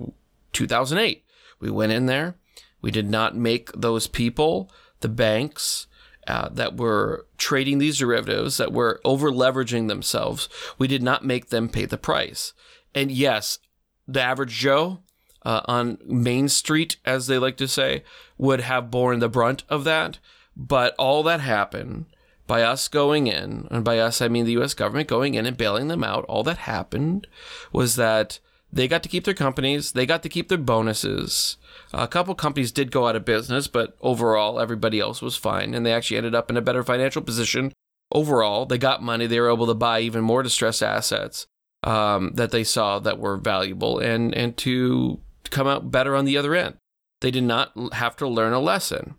2008. 0.53 1.23
We 1.59 1.69
went 1.69 1.91
in 1.91 2.05
there. 2.05 2.35
We 2.81 2.91
did 2.91 3.09
not 3.09 3.35
make 3.35 3.71
those 3.73 4.07
people, 4.07 4.71
the 5.01 5.09
banks, 5.09 5.87
uh, 6.27 6.49
that 6.49 6.77
were 6.77 7.27
trading 7.37 7.77
these 7.77 7.97
derivatives, 7.97 8.57
that 8.57 8.71
were 8.71 9.01
over 9.03 9.31
leveraging 9.31 9.87
themselves. 9.87 10.49
We 10.77 10.87
did 10.87 11.03
not 11.03 11.25
make 11.25 11.49
them 11.49 11.69
pay 11.69 11.85
the 11.85 11.97
price. 11.97 12.53
And 12.93 13.11
yes, 13.11 13.59
the 14.07 14.21
average 14.21 14.53
Joe 14.53 14.99
uh, 15.43 15.61
on 15.65 15.97
Main 16.05 16.47
Street, 16.49 16.97
as 17.05 17.27
they 17.27 17.37
like 17.37 17.57
to 17.57 17.67
say, 17.67 18.03
would 18.37 18.61
have 18.61 18.91
borne 18.91 19.19
the 19.19 19.29
brunt 19.29 19.63
of 19.69 19.83
that. 19.83 20.19
But 20.55 20.95
all 20.97 21.23
that 21.23 21.39
happened 21.39 22.05
by 22.47 22.63
us 22.63 22.87
going 22.87 23.27
in, 23.27 23.67
and 23.71 23.83
by 23.83 23.99
us 23.99 24.21
I 24.21 24.27
mean 24.27 24.45
the 24.45 24.59
US 24.61 24.73
government 24.73 25.07
going 25.07 25.35
in 25.35 25.45
and 25.45 25.57
bailing 25.57 25.87
them 25.87 26.03
out, 26.03 26.25
all 26.25 26.43
that 26.43 26.59
happened 26.59 27.27
was 27.71 27.95
that 27.95 28.39
they 28.73 28.87
got 28.87 29.03
to 29.03 29.09
keep 29.09 29.25
their 29.25 29.33
companies, 29.33 29.91
they 29.91 30.05
got 30.05 30.23
to 30.23 30.29
keep 30.29 30.47
their 30.47 30.57
bonuses. 30.57 31.57
A 31.93 32.07
couple 32.07 32.33
companies 32.35 32.71
did 32.71 32.91
go 32.91 33.07
out 33.07 33.15
of 33.15 33.25
business, 33.25 33.67
but 33.67 33.97
overall, 34.01 34.59
everybody 34.59 34.99
else 34.99 35.21
was 35.21 35.35
fine, 35.35 35.73
and 35.73 35.85
they 35.85 35.93
actually 35.93 36.17
ended 36.17 36.35
up 36.35 36.49
in 36.49 36.57
a 36.57 36.61
better 36.61 36.83
financial 36.83 37.21
position. 37.21 37.73
Overall, 38.11 38.65
they 38.65 38.77
got 38.77 39.03
money, 39.03 39.27
they 39.27 39.39
were 39.39 39.51
able 39.51 39.67
to 39.67 39.73
buy 39.73 39.99
even 39.99 40.23
more 40.23 40.41
distressed 40.41 40.81
assets 40.81 41.47
um, 41.83 42.31
that 42.35 42.51
they 42.51 42.63
saw 42.63 42.99
that 42.99 43.19
were 43.19 43.37
valuable, 43.37 43.99
and 43.99 44.33
and 44.33 44.55
to 44.57 45.19
come 45.49 45.67
out 45.67 45.91
better 45.91 46.15
on 46.15 46.25
the 46.25 46.37
other 46.37 46.55
end. 46.55 46.77
They 47.19 47.31
did 47.31 47.43
not 47.43 47.71
have 47.93 48.15
to 48.17 48.27
learn 48.27 48.53
a 48.53 48.59
lesson. 48.59 49.15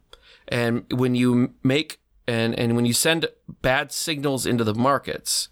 And 0.48 0.84
when 0.92 1.14
you 1.14 1.54
make 1.62 2.00
and 2.26 2.58
and 2.58 2.76
when 2.76 2.86
you 2.86 2.92
send 2.92 3.26
bad 3.60 3.92
signals 3.92 4.46
into 4.46 4.64
the 4.64 4.74
markets, 4.74 5.48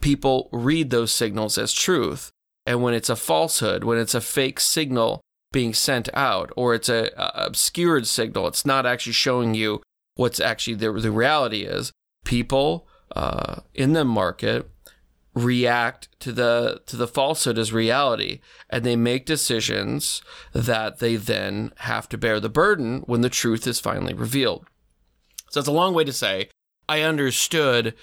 people 0.00 0.48
read 0.52 0.90
those 0.90 1.12
signals 1.12 1.58
as 1.58 1.72
truth 1.72 2.32
and 2.66 2.82
when 2.82 2.94
it's 2.94 3.10
a 3.10 3.16
falsehood, 3.16 3.84
when 3.84 3.98
it's 3.98 4.14
a 4.14 4.20
fake 4.20 4.60
signal 4.60 5.20
being 5.52 5.74
sent 5.74 6.08
out, 6.14 6.50
or 6.56 6.74
it's 6.74 6.88
a, 6.88 7.10
a 7.16 7.46
obscured 7.46 8.06
signal, 8.06 8.46
it's 8.46 8.64
not 8.64 8.86
actually 8.86 9.12
showing 9.12 9.54
you 9.54 9.82
what's 10.14 10.40
actually 10.40 10.74
the, 10.74 10.92
the 10.92 11.10
reality 11.10 11.62
is. 11.62 11.92
People 12.24 12.88
uh, 13.14 13.60
in 13.74 13.92
the 13.92 14.04
market 14.04 14.68
react 15.34 16.08
to 16.20 16.30
the 16.30 16.82
to 16.84 16.94
the 16.94 17.08
falsehood 17.08 17.56
as 17.56 17.72
reality 17.72 18.38
and 18.68 18.84
they 18.84 18.94
make 18.94 19.24
decisions 19.24 20.20
that 20.52 20.98
they 20.98 21.16
then 21.16 21.72
have 21.78 22.06
to 22.06 22.18
bear 22.18 22.38
the 22.38 22.50
burden 22.50 22.98
when 23.06 23.22
the 23.22 23.30
truth 23.30 23.66
is 23.66 23.80
finally 23.80 24.12
revealed 24.12 24.66
so 25.52 25.60
it's 25.60 25.68
a 25.68 25.72
long 25.72 25.94
way 25.94 26.04
to 26.04 26.12
say 26.12 26.48
i 26.88 27.00
understood 27.00 27.94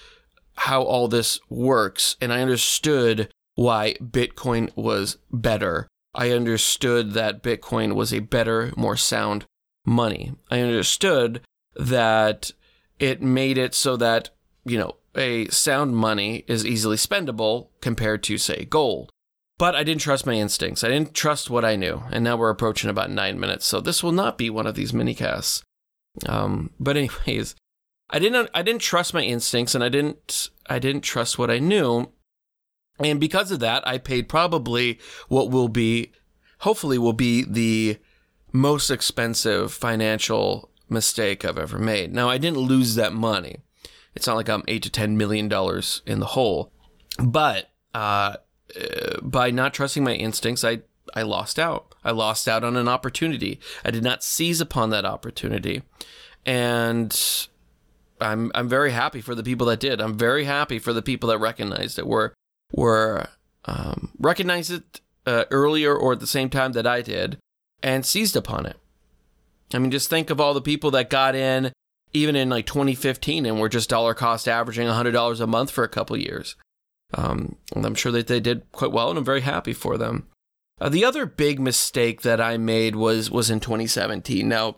how 0.56 0.82
all 0.82 1.08
this 1.08 1.40
works 1.50 2.16
and 2.22 2.32
i 2.32 2.42
understood 2.42 3.30
why 3.56 3.94
bitcoin 3.96 4.70
was 4.76 5.18
better 5.32 5.88
i 6.14 6.32
understood 6.32 7.14
that 7.14 7.44
bitcoin 7.44 7.94
was 7.94 8.14
a 8.14 8.20
better 8.20 8.72
more 8.78 8.96
sound 8.96 9.46
money 9.86 10.34
i 10.50 10.60
understood 10.60 11.42
that 11.76 12.52
it 13.00 13.22
made 13.22 13.58
it 13.58 13.74
so 13.74 13.98
that 13.98 14.30
you 14.66 14.78
know 14.78 14.96
a 15.16 15.48
sound 15.48 15.96
money 15.96 16.44
is 16.48 16.66
easily 16.66 16.96
spendable 16.96 17.68
compared 17.82 18.24
to, 18.24 18.38
say, 18.38 18.66
gold. 18.66 19.12
But 19.58 19.76
I 19.76 19.84
didn't 19.84 20.02
trust 20.02 20.26
my 20.26 20.34
instincts. 20.34 20.84
I 20.84 20.88
didn't 20.88 21.14
trust 21.14 21.50
what 21.50 21.66
I 21.66 21.76
knew. 21.76 22.04
And 22.12 22.24
now 22.24 22.38
we're 22.38 22.50
approaching 22.50 22.90
about 22.90 23.12
nine 23.12 23.40
minutes. 23.40 23.66
So 23.66 23.82
this 23.82 24.02
will 24.02 24.14
not 24.14 24.38
be 24.38 24.50
one 24.50 24.66
of 24.66 24.76
these 24.76 24.94
mini 24.94 25.14
casts. 25.14 25.64
Um, 26.26 26.72
but 26.80 26.98
anyways, 26.98 27.56
I 28.10 28.20
didn't 28.20 28.50
I 28.54 28.62
didn't 28.62 28.82
trust 28.82 29.14
my 29.14 29.22
instincts 29.24 29.76
and 29.76 29.84
I 29.84 29.90
didn't 29.90 30.50
I 30.70 30.80
didn't 30.80 31.02
trust 31.02 31.38
what 31.38 31.52
I 31.52 31.60
knew. 31.60 32.12
And 33.00 33.20
because 33.20 33.52
of 33.52 33.60
that, 33.62 33.88
I 33.88 33.98
paid 33.98 34.28
probably 34.28 35.00
what 35.28 35.50
will 35.50 35.70
be 35.70 36.12
hopefully 36.60 36.98
will 36.98 37.14
be 37.14 37.44
the 37.44 37.98
most 38.52 38.90
expensive 38.90 39.72
financial 39.72 40.72
mistake 40.90 41.46
I've 41.46 41.58
ever 41.58 41.80
made. 41.80 42.14
Now 42.14 42.30
I 42.30 42.38
didn't 42.38 42.60
lose 42.60 42.96
that 42.96 43.14
money. 43.14 43.58
It's 44.16 44.28
not 44.28 44.36
like 44.36 44.50
I'm 44.50 44.64
eight 44.68 44.84
to 44.84 44.90
ten 44.90 45.18
million 45.18 45.48
dollars 45.48 46.02
in 46.06 46.20
the 46.20 46.26
hole, 46.26 46.74
but 47.20 47.70
uh, 47.94 48.38
uh, 48.76 49.22
by 49.22 49.52
not 49.52 49.74
trusting 49.74 50.04
my 50.04 50.14
instincts, 50.14 50.64
I 50.64 50.82
I 51.14 51.22
lost 51.22 51.60
out. 51.60 51.89
I 52.04 52.12
lost 52.12 52.48
out 52.48 52.64
on 52.64 52.78
an 52.78 52.88
opportunity. 52.88 53.60
I 53.84 53.92
did 53.92 54.04
not 54.04 54.24
seize 54.24 54.62
upon 54.62 54.90
that 54.90 55.06
opportunity, 55.06 55.84
and 56.46 57.48
I'm 58.22 58.52
I'm 58.56 58.70
very 58.70 58.92
happy 58.92 59.22
for 59.22 59.36
the 59.36 59.44
people 59.44 59.68
that 59.68 59.80
did. 59.80 60.02
I'm 60.02 60.18
very 60.18 60.46
happy 60.46 60.80
for 60.80 60.94
the 60.94 61.02
people 61.02 61.30
that 61.30 61.40
recognized 61.40 62.00
it. 62.00 62.08
Were 62.08 62.34
were 62.72 63.28
um, 63.66 64.12
recognized 64.20 64.72
it 64.72 65.02
uh, 65.26 65.46
earlier 65.52 65.96
or 65.96 66.14
at 66.14 66.20
the 66.20 66.28
same 66.28 66.50
time 66.50 66.72
that 66.74 66.88
I 66.88 67.02
did, 67.02 67.38
and 67.84 68.06
seized 68.06 68.36
upon 68.36 68.66
it. 68.66 68.78
I 69.74 69.80
mean, 69.80 69.92
just 69.92 70.10
think 70.10 70.30
of 70.30 70.42
all 70.42 70.54
the 70.54 70.62
people 70.62 70.92
that 70.92 71.10
got 71.10 71.36
in 71.36 71.72
even 72.14 72.36
in 72.36 72.50
like 72.50 72.66
2015 72.66 73.46
and 73.46 73.60
we're 73.60 73.70
just 73.70 73.90
dollar 73.90 74.14
cost 74.14 74.48
averaging 74.48 74.88
$100 74.88 75.40
a 75.40 75.48
month 75.48 75.72
for 75.72 75.84
a 75.84 75.90
couple 75.90 76.18
years. 76.18 76.56
Um, 77.14 77.56
I'm 77.76 77.96
sure 77.96 78.12
that 78.12 78.28
they 78.28 78.40
did 78.40 78.72
quite 78.72 78.92
well 78.92 79.10
and 79.10 79.18
I'm 79.18 79.26
very 79.26 79.42
happy 79.42 79.74
for 79.74 79.98
them. 79.98 80.28
Uh, 80.82 80.90
the 80.90 81.04
other 81.04 81.26
big 81.26 81.60
mistake 81.60 82.22
that 82.22 82.40
I 82.40 82.58
made 82.58 82.96
was 82.96 83.30
was 83.30 83.50
in 83.50 83.60
2017. 83.60 84.48
Now, 84.48 84.76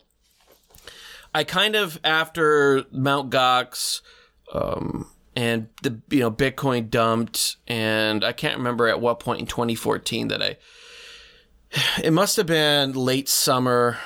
I 1.33 1.43
kind 1.43 1.75
of 1.75 1.99
after 2.03 2.85
Mount 2.91 3.29
Gox 3.29 4.01
um, 4.53 5.07
and 5.35 5.69
the 5.83 6.01
you 6.09 6.19
know 6.21 6.31
Bitcoin 6.31 6.89
dumped, 6.89 7.57
and 7.67 8.23
I 8.23 8.33
can't 8.33 8.57
remember 8.57 8.87
at 8.87 8.99
what 8.99 9.19
point 9.19 9.39
in 9.39 9.47
2014 9.47 10.29
that 10.29 10.41
I. 10.41 10.57
It 12.03 12.11
must 12.11 12.35
have 12.35 12.47
been 12.47 12.91
late 12.91 13.29
summer 13.29 13.97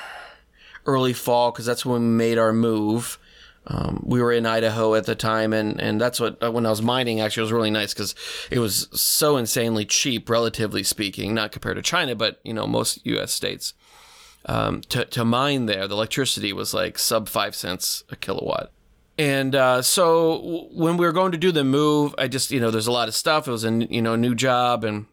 early 0.84 1.12
fall 1.12 1.50
because 1.50 1.66
that's 1.66 1.84
when 1.84 2.00
we 2.00 2.08
made 2.08 2.38
our 2.38 2.52
move. 2.52 3.18
Um, 3.68 4.02
we 4.06 4.22
were 4.22 4.32
in 4.32 4.46
Idaho 4.46 4.94
at 4.94 5.06
the 5.06 5.16
time, 5.16 5.52
and, 5.52 5.80
and 5.80 6.00
that's 6.00 6.20
what 6.20 6.40
uh, 6.42 6.52
when 6.52 6.66
I 6.66 6.70
was 6.70 6.82
mining 6.82 7.20
actually 7.20 7.42
was 7.42 7.52
really 7.52 7.70
nice 7.70 7.92
because 7.92 8.14
it 8.50 8.60
was 8.60 8.88
so 8.92 9.36
insanely 9.36 9.84
cheap, 9.84 10.30
relatively 10.30 10.84
speaking, 10.84 11.34
not 11.34 11.50
compared 11.50 11.76
to 11.76 11.82
China, 11.82 12.14
but 12.14 12.38
you 12.44 12.54
know 12.54 12.66
most 12.66 13.04
U.S. 13.04 13.32
states. 13.32 13.74
Um, 14.44 14.82
to 14.82 15.04
to 15.06 15.24
mine 15.24 15.66
there, 15.66 15.88
the 15.88 15.94
electricity 15.94 16.52
was 16.52 16.72
like 16.72 16.96
sub 16.98 17.28
five 17.28 17.56
cents 17.56 18.04
a 18.08 18.16
kilowatt. 18.16 18.70
And 19.18 19.54
uh, 19.54 19.82
so 19.82 20.68
when 20.72 20.96
we 20.96 21.06
were 21.06 21.12
going 21.12 21.32
to 21.32 21.38
do 21.38 21.50
the 21.50 21.64
move, 21.64 22.14
I 22.18 22.28
just 22.28 22.50
you 22.50 22.60
know 22.60 22.70
there's 22.70 22.86
a 22.86 22.92
lot 22.92 23.08
of 23.08 23.14
stuff. 23.14 23.48
It 23.48 23.50
was 23.50 23.64
a 23.64 23.72
you 23.72 24.02
know 24.02 24.14
new 24.14 24.36
job 24.36 24.84
and 24.84 25.06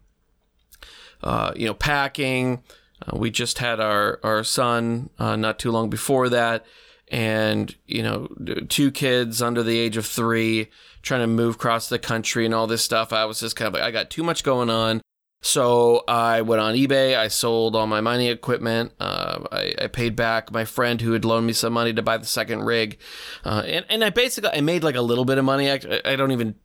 uh, 1.24 1.54
you 1.56 1.66
know 1.66 1.74
packing. 1.74 2.62
Uh, 3.02 3.18
we 3.18 3.32
just 3.32 3.58
had 3.58 3.80
our 3.80 4.20
our 4.24 4.44
son 4.44 5.10
uh, 5.18 5.36
not 5.36 5.58
too 5.58 5.72
long 5.72 5.90
before 5.90 6.30
that, 6.30 6.66
and 7.14 7.76
you 7.86 8.02
know, 8.02 8.28
two 8.70 8.90
kids 8.90 9.40
under 9.40 9.62
the 9.62 9.78
age 9.78 9.98
of 9.98 10.06
three 10.06 10.72
trying 11.04 11.22
to 11.22 11.28
move 11.28 11.56
across 11.56 11.88
the 11.88 12.00
country 12.00 12.44
and 12.44 12.56
all 12.56 12.66
this 12.66 12.84
stuff. 12.84 13.14
I 13.14 13.26
was 13.26 13.40
just 13.40 13.56
kind 13.56 13.68
of 13.68 13.76
like, 13.76 13.84
I 13.84 13.92
got 13.92 14.10
too 14.10 14.24
much 14.24 14.44
going 14.44 14.72
on. 14.72 15.00
So 15.42 16.04
I 16.08 16.42
went 16.42 16.60
on 16.62 16.74
eBay. 16.74 17.16
I 17.16 17.28
sold 17.28 17.76
all 17.76 17.86
my 17.86 18.02
mining 18.02 18.30
equipment. 18.30 18.94
Uh, 19.00 19.44
I, 19.52 19.76
I, 19.84 19.88
paid 19.88 20.16
back 20.16 20.52
my 20.52 20.66
friend 20.66 21.02
who 21.02 21.12
had 21.12 21.24
loaned 21.24 21.46
me 21.46 21.54
some 21.54 21.74
money 21.74 21.94
to 21.94 22.02
buy 22.02 22.18
the 22.18 22.26
second 22.26 22.64
rig, 22.64 22.98
uh, 23.44 23.62
and 23.66 23.86
and 23.90 24.06
I 24.06 24.10
basically 24.10 24.52
I 24.52 24.62
made 24.62 24.86
like 24.86 24.96
a 24.96 25.02
little 25.02 25.26
bit 25.26 25.38
of 25.38 25.44
money. 25.44 25.70
I, 25.70 25.82
I 26.06 26.16
don't 26.16 26.32
even. 26.32 26.56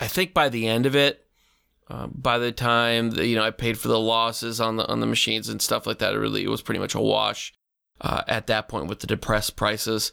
I 0.00 0.08
think 0.08 0.34
by 0.34 0.48
the 0.48 0.66
end 0.66 0.86
of 0.86 0.96
it, 0.96 1.24
uh, 1.88 2.08
by 2.08 2.38
the 2.38 2.50
time 2.50 3.12
that, 3.12 3.28
you 3.28 3.36
know 3.36 3.44
I 3.44 3.52
paid 3.52 3.78
for 3.78 3.86
the 3.86 4.00
losses 4.00 4.60
on 4.60 4.74
the 4.74 4.88
on 4.88 4.98
the 4.98 5.06
machines 5.06 5.48
and 5.48 5.62
stuff 5.62 5.86
like 5.86 5.98
that, 5.98 6.12
it 6.12 6.18
really 6.18 6.42
it 6.42 6.50
was 6.50 6.62
pretty 6.62 6.80
much 6.80 6.96
a 6.96 7.00
wash 7.00 7.54
uh, 8.00 8.22
at 8.26 8.46
that 8.46 8.68
point 8.68 8.86
with 8.86 9.00
the 9.00 9.06
depressed 9.06 9.56
prices, 9.56 10.12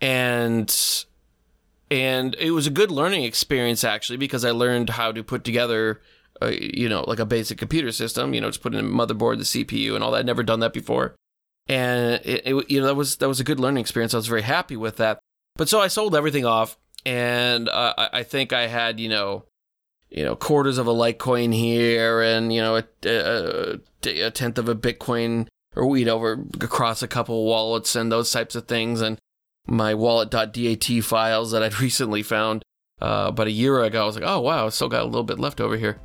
and 0.00 1.04
and 1.90 2.34
it 2.38 2.50
was 2.50 2.66
a 2.66 2.70
good 2.70 2.90
learning 2.90 3.24
experience 3.24 3.84
actually 3.84 4.16
because 4.16 4.44
I 4.44 4.50
learned 4.50 4.90
how 4.90 5.12
to 5.12 5.22
put 5.22 5.44
together. 5.44 6.00
Uh, 6.42 6.48
you 6.48 6.86
know, 6.86 7.02
like 7.06 7.18
a 7.18 7.24
basic 7.24 7.56
computer 7.56 7.90
system, 7.90 8.34
you 8.34 8.42
know, 8.42 8.48
just 8.48 8.60
put 8.60 8.74
in 8.74 8.84
a 8.84 8.86
motherboard, 8.86 9.38
the 9.38 9.64
CPU, 9.64 9.94
and 9.94 10.04
all 10.04 10.10
that. 10.10 10.18
I'd 10.18 10.26
never 10.26 10.42
done 10.42 10.60
that 10.60 10.74
before, 10.74 11.14
and 11.66 12.20
it, 12.26 12.42
it, 12.44 12.70
you 12.70 12.78
know, 12.78 12.86
that 12.86 12.94
was 12.94 13.16
that 13.16 13.28
was 13.28 13.40
a 13.40 13.44
good 13.44 13.58
learning 13.58 13.80
experience. 13.80 14.12
I 14.12 14.18
was 14.18 14.26
very 14.26 14.42
happy 14.42 14.76
with 14.76 14.98
that. 14.98 15.18
But 15.56 15.70
so 15.70 15.80
I 15.80 15.88
sold 15.88 16.14
everything 16.14 16.44
off, 16.44 16.76
and 17.06 17.68
uh, 17.68 18.08
I, 18.12 18.22
think 18.24 18.52
I 18.52 18.66
had, 18.66 18.98
you 18.98 19.08
know, 19.08 19.44
you 20.10 20.24
know, 20.24 20.34
quarters 20.34 20.76
of 20.76 20.86
a 20.86 20.92
Litecoin 20.92 21.54
here 21.54 22.20
and, 22.20 22.52
you 22.52 22.60
know, 22.60 22.76
a, 22.76 22.84
a, 23.04 23.78
a 24.26 24.30
tenth 24.32 24.58
of 24.58 24.68
a 24.68 24.74
Bitcoin 24.74 25.46
or, 25.76 25.86
know, 26.04 26.16
over 26.16 26.44
across 26.60 27.02
a 27.02 27.08
couple 27.08 27.44
wallets 27.44 27.94
and 27.94 28.10
those 28.10 28.30
types 28.30 28.54
of 28.54 28.66
things. 28.66 29.00
And 29.00 29.18
my 29.66 29.94
wallet.dat 29.94 31.04
files 31.04 31.52
that 31.52 31.62
I'd 31.62 31.80
recently 31.80 32.22
found 32.22 32.62
uh, 33.00 33.26
about 33.28 33.46
a 33.46 33.52
year 33.52 33.82
ago. 33.82 34.02
I 34.02 34.06
was 34.06 34.16
like, 34.16 34.24
oh, 34.26 34.40
wow, 34.40 34.66
I 34.66 34.68
still 34.70 34.88
got 34.88 35.02
a 35.02 35.06
little 35.06 35.24
bit 35.24 35.38
left 35.38 35.60
over 35.60 35.76
here. 35.76 36.00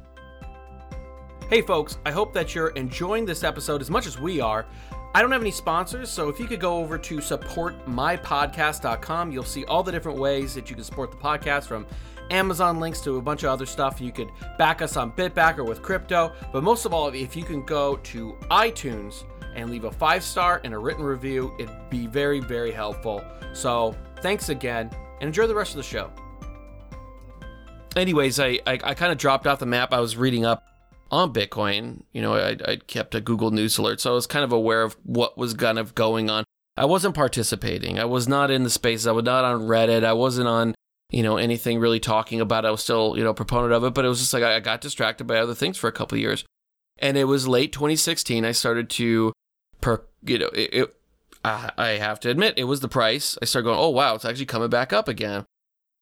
Hey, 1.49 1.61
folks, 1.61 1.97
I 2.05 2.11
hope 2.11 2.33
that 2.33 2.55
you're 2.55 2.69
enjoying 2.69 3.25
this 3.25 3.43
episode 3.43 3.81
as 3.81 3.89
much 3.89 4.07
as 4.07 4.19
we 4.19 4.39
are. 4.39 4.65
I 5.13 5.21
don't 5.21 5.33
have 5.33 5.41
any 5.41 5.51
sponsors, 5.51 6.09
so 6.09 6.29
if 6.29 6.39
you 6.39 6.47
could 6.47 6.61
go 6.61 6.77
over 6.77 6.97
to 6.97 7.17
supportmypodcast.com, 7.17 9.31
you'll 9.31 9.43
see 9.43 9.65
all 9.65 9.83
the 9.83 9.91
different 9.91 10.17
ways 10.17 10.55
that 10.55 10.69
you 10.69 10.75
can 10.75 10.85
support 10.85 11.11
the 11.11 11.17
podcast 11.17 11.65
from 11.65 11.85
Amazon 12.29 12.79
links 12.79 13.01
to 13.01 13.17
a 13.17 13.21
bunch 13.21 13.43
of 13.43 13.49
other 13.49 13.65
stuff. 13.65 13.99
You 13.99 14.13
could 14.13 14.29
back 14.57 14.81
us 14.81 14.95
on 14.95 15.11
Bitbacker 15.11 15.67
with 15.67 15.81
crypto. 15.81 16.31
But 16.53 16.63
most 16.63 16.85
of 16.85 16.93
all, 16.93 17.09
if 17.09 17.35
you 17.35 17.43
can 17.43 17.65
go 17.65 17.97
to 17.97 18.37
iTunes 18.49 19.25
and 19.55 19.69
leave 19.69 19.83
a 19.83 19.91
five 19.91 20.23
star 20.23 20.61
and 20.63 20.73
a 20.73 20.77
written 20.77 21.03
review, 21.03 21.53
it'd 21.59 21.89
be 21.89 22.07
very, 22.07 22.39
very 22.39 22.71
helpful. 22.71 23.23
So 23.53 23.95
thanks 24.21 24.49
again 24.49 24.89
and 25.19 25.27
enjoy 25.27 25.47
the 25.47 25.55
rest 25.55 25.71
of 25.71 25.77
the 25.77 25.83
show. 25.83 26.11
Anyways, 27.95 28.39
I, 28.39 28.59
I, 28.65 28.79
I 28.83 28.93
kind 28.93 29.11
of 29.11 29.17
dropped 29.17 29.47
off 29.47 29.59
the 29.59 29.65
map. 29.65 29.93
I 29.93 29.99
was 29.99 30.15
reading 30.15 30.45
up 30.45 30.63
on 31.09 31.33
Bitcoin. 31.33 32.03
You 32.13 32.21
know, 32.21 32.35
I, 32.35 32.57
I 32.65 32.75
kept 32.77 33.15
a 33.15 33.21
Google 33.21 33.51
News 33.51 33.77
alert, 33.77 33.99
so 33.99 34.11
I 34.11 34.13
was 34.13 34.27
kind 34.27 34.45
of 34.45 34.51
aware 34.53 34.81
of 34.81 34.95
what 35.03 35.37
was 35.37 35.53
kind 35.53 35.77
of 35.77 35.93
going 35.93 36.29
on. 36.29 36.45
I 36.77 36.85
wasn't 36.85 37.15
participating. 37.15 37.99
I 37.99 38.05
was 38.05 38.29
not 38.29 38.49
in 38.49 38.63
the 38.63 38.69
space. 38.69 39.05
I 39.05 39.11
was 39.11 39.25
not 39.25 39.43
on 39.43 39.61
Reddit. 39.61 40.05
I 40.05 40.13
wasn't 40.13 40.47
on 40.47 40.73
you 41.11 41.23
know, 41.23 41.37
anything 41.37 41.79
really 41.79 41.99
talking 41.99 42.39
about 42.39 42.63
it. 42.63 42.69
I 42.69 42.71
was 42.71 42.81
still, 42.81 43.15
you 43.17 43.23
know, 43.23 43.33
proponent 43.33 43.73
of 43.73 43.83
it, 43.83 43.93
but 43.93 44.05
it 44.05 44.07
was 44.07 44.19
just 44.19 44.33
like 44.33 44.43
I 44.43 44.59
got 44.61 44.81
distracted 44.81 45.25
by 45.25 45.37
other 45.37 45.53
things 45.53 45.77
for 45.77 45.87
a 45.87 45.91
couple 45.91 46.17
years. 46.17 46.45
And 46.97 47.17
it 47.17 47.25
was 47.25 47.47
late 47.47 47.73
2016. 47.73 48.45
I 48.45 48.53
started 48.53 48.89
to, 48.91 49.33
per, 49.81 50.03
you 50.23 50.39
know, 50.39 50.47
it, 50.47 50.73
it, 50.73 50.95
I 51.43 51.97
have 51.99 52.19
to 52.21 52.29
admit, 52.29 52.53
it 52.57 52.65
was 52.65 52.81
the 52.81 52.87
price. 52.87 53.37
I 53.41 53.45
started 53.45 53.65
going, 53.65 53.79
oh, 53.79 53.89
wow, 53.89 54.13
it's 54.13 54.25
actually 54.25 54.45
coming 54.45 54.69
back 54.69 54.93
up 54.93 55.07
again. 55.07 55.45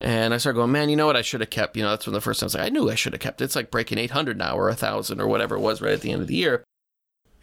And 0.01 0.33
I 0.33 0.38
started 0.38 0.57
going, 0.57 0.71
man, 0.71 0.89
you 0.89 0.95
know 0.95 1.05
what? 1.05 1.15
I 1.15 1.21
should 1.21 1.41
have 1.41 1.50
kept, 1.50 1.77
you 1.77 1.83
know, 1.83 1.91
that's 1.91 2.05
when 2.05 2.13
the 2.13 2.21
first 2.21 2.41
time 2.41 2.45
I 2.45 2.48
was 2.48 2.55
like, 2.55 2.65
I 2.65 2.69
knew 2.69 2.89
I 2.89 2.95
should 2.95 3.13
have 3.13 3.21
kept 3.21 3.41
it. 3.41 3.45
It's 3.45 3.55
like 3.55 3.71
breaking 3.71 3.98
800 3.98 4.38
now 4.38 4.57
or 4.57 4.67
1,000 4.67 5.19
or 5.19 5.27
whatever 5.27 5.55
it 5.55 5.62
was 5.62 5.81
right 5.81 5.93
at 5.93 6.01
the 6.01 6.12
end 6.12 6.21
of 6.21 6.27
the 6.27 6.36
year. 6.36 6.63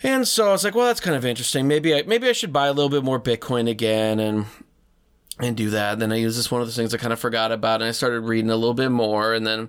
And 0.03 0.29
so 0.29 0.49
I 0.49 0.53
was 0.53 0.63
like, 0.63 0.75
well, 0.75 0.87
that's 0.87 1.01
kind 1.01 1.17
of 1.17 1.25
interesting. 1.25 1.67
Maybe 1.67 1.95
I, 1.95 2.03
maybe 2.03 2.29
I 2.29 2.33
should 2.33 2.53
buy 2.53 2.67
a 2.67 2.73
little 2.73 2.91
bit 2.91 3.03
more 3.03 3.21
Bitcoin 3.21 3.69
again. 3.69 4.21
And 4.21 4.47
and 5.39 5.57
do 5.57 5.71
that. 5.71 5.99
Then 5.99 6.13
I 6.13 6.17
used 6.17 6.39
this 6.39 6.51
one 6.51 6.61
of 6.61 6.67
those 6.67 6.77
things 6.77 6.95
I 6.95 6.99
kind 6.99 7.13
of 7.13 7.21
forgot 7.21 7.53
about, 7.53 7.83
and 7.83 7.89
I 7.89 7.93
started 7.93 8.21
reading 8.21 8.51
a 8.51 8.57
little 8.57 8.75
bit 8.75 8.91
more, 8.91 9.35
and 9.35 9.47
then 9.47 9.69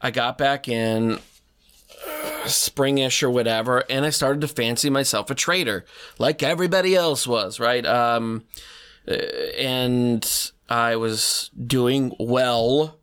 I 0.00 0.10
got 0.10 0.38
back 0.38 0.68
in 0.68 1.18
springish 2.46 3.22
or 3.22 3.30
whatever, 3.30 3.84
and 3.90 4.04
I 4.04 4.10
started 4.10 4.40
to 4.42 4.48
fancy 4.48 4.90
myself 4.90 5.30
a 5.30 5.34
trader, 5.34 5.84
like 6.18 6.42
everybody 6.42 6.94
else 6.94 7.26
was, 7.26 7.60
right? 7.60 7.84
Um, 7.86 8.44
uh, 9.08 9.14
and 9.58 10.52
I 10.68 10.96
was 10.96 11.50
doing 11.66 12.12
well, 12.18 12.98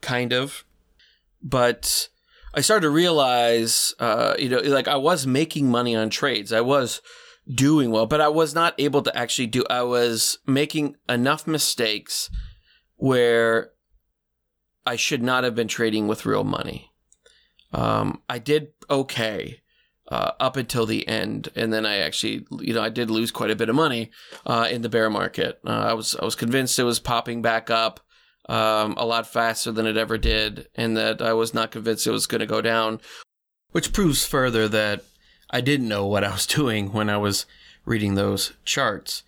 kind 0.00 0.32
of. 0.32 0.64
but 1.42 2.08
I 2.54 2.60
started 2.60 2.82
to 2.82 2.90
realize, 2.90 3.94
uh, 3.98 4.34
you 4.38 4.48
know, 4.48 4.58
like 4.58 4.88
I 4.88 4.96
was 4.96 5.26
making 5.26 5.70
money 5.70 5.94
on 5.94 6.08
trades. 6.08 6.52
I 6.52 6.60
was 6.62 7.02
doing 7.52 7.90
well, 7.90 8.06
but 8.06 8.20
I 8.20 8.28
was 8.28 8.54
not 8.54 8.74
able 8.78 9.02
to 9.02 9.16
actually 9.16 9.48
do. 9.48 9.64
I 9.68 9.82
was 9.82 10.38
making 10.46 10.96
enough 11.08 11.46
mistakes 11.46 12.30
where 12.96 13.72
I 14.86 14.96
should 14.96 15.22
not 15.22 15.44
have 15.44 15.54
been 15.54 15.68
trading 15.68 16.06
with 16.08 16.24
real 16.26 16.44
money. 16.44 16.90
Um, 17.74 18.22
I 18.28 18.38
did 18.38 18.68
okay 18.88 19.60
uh, 20.08 20.30
up 20.38 20.56
until 20.56 20.86
the 20.86 21.06
end, 21.08 21.48
and 21.56 21.72
then 21.72 21.84
I 21.84 21.98
actually, 21.98 22.46
you 22.60 22.72
know, 22.72 22.82
I 22.82 22.88
did 22.88 23.10
lose 23.10 23.32
quite 23.32 23.50
a 23.50 23.56
bit 23.56 23.68
of 23.68 23.74
money 23.74 24.12
uh, 24.46 24.68
in 24.70 24.82
the 24.82 24.88
bear 24.88 25.10
market. 25.10 25.58
Uh, 25.66 25.70
I 25.70 25.92
was 25.94 26.14
I 26.14 26.24
was 26.24 26.36
convinced 26.36 26.78
it 26.78 26.84
was 26.84 27.00
popping 27.00 27.42
back 27.42 27.70
up 27.70 28.00
um, 28.48 28.94
a 28.96 29.04
lot 29.04 29.26
faster 29.26 29.72
than 29.72 29.86
it 29.86 29.96
ever 29.96 30.16
did, 30.16 30.68
and 30.76 30.96
that 30.96 31.20
I 31.20 31.32
was 31.32 31.52
not 31.52 31.72
convinced 31.72 32.06
it 32.06 32.12
was 32.12 32.28
going 32.28 32.40
to 32.40 32.46
go 32.46 32.60
down, 32.60 33.00
which 33.72 33.92
proves 33.92 34.24
further 34.24 34.68
that 34.68 35.04
I 35.50 35.60
didn't 35.60 35.88
know 35.88 36.06
what 36.06 36.24
I 36.24 36.30
was 36.30 36.46
doing 36.60 36.92
when 36.92 37.10
I 37.10 37.16
was 37.16 37.44
reading 37.84 38.14
those 38.14 38.52
charts. 38.64 39.24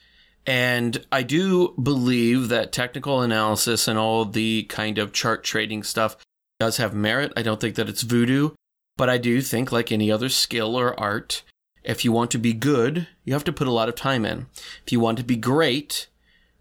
And 0.48 1.04
I 1.10 1.24
do 1.24 1.74
believe 1.82 2.48
that 2.48 2.70
technical 2.70 3.20
analysis 3.20 3.88
and 3.88 3.98
all 3.98 4.24
the 4.24 4.62
kind 4.64 4.96
of 4.98 5.12
chart 5.12 5.42
trading 5.42 5.82
stuff 5.82 6.16
does 6.58 6.76
have 6.78 6.94
merit. 6.94 7.32
I 7.36 7.42
don't 7.42 7.60
think 7.60 7.74
that 7.76 7.88
it's 7.88 8.02
voodoo, 8.02 8.50
but 8.96 9.08
I 9.08 9.18
do 9.18 9.40
think, 9.40 9.72
like 9.72 9.92
any 9.92 10.10
other 10.10 10.28
skill 10.28 10.76
or 10.76 10.98
art, 10.98 11.42
if 11.84 12.04
you 12.04 12.12
want 12.12 12.30
to 12.32 12.38
be 12.38 12.52
good, 12.52 13.06
you 13.24 13.32
have 13.32 13.44
to 13.44 13.52
put 13.52 13.68
a 13.68 13.72
lot 13.72 13.88
of 13.88 13.94
time 13.94 14.24
in. 14.24 14.46
If 14.84 14.92
you 14.92 15.00
want 15.00 15.18
to 15.18 15.24
be 15.24 15.36
great, 15.36 16.08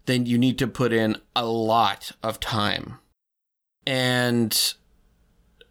then 0.06 0.26
you 0.26 0.38
need 0.38 0.58
to 0.58 0.66
put 0.66 0.92
in 0.92 1.16
a 1.34 1.44
lot 1.44 2.12
of 2.22 2.38
time. 2.38 2.98
And 3.86 4.74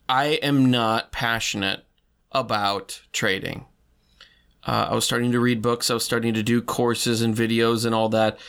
I 0.08 0.26
am 0.44 0.70
not 0.70 1.12
passionate 1.12 1.86
about 2.32 3.02
trading. 3.14 3.66
Uh, 4.68 4.88
I 4.92 4.96
was 4.96 5.06
starting 5.06 5.32
to 5.32 5.40
read 5.40 5.62
books. 5.62 5.90
I 5.90 5.94
was 5.94 6.04
starting 6.04 6.34
to 6.34 6.44
do 6.44 6.62
courses 6.62 7.22
and 7.22 7.36
videos 7.36 7.86
and 7.86 7.96
all 7.96 8.10
that. 8.10 8.40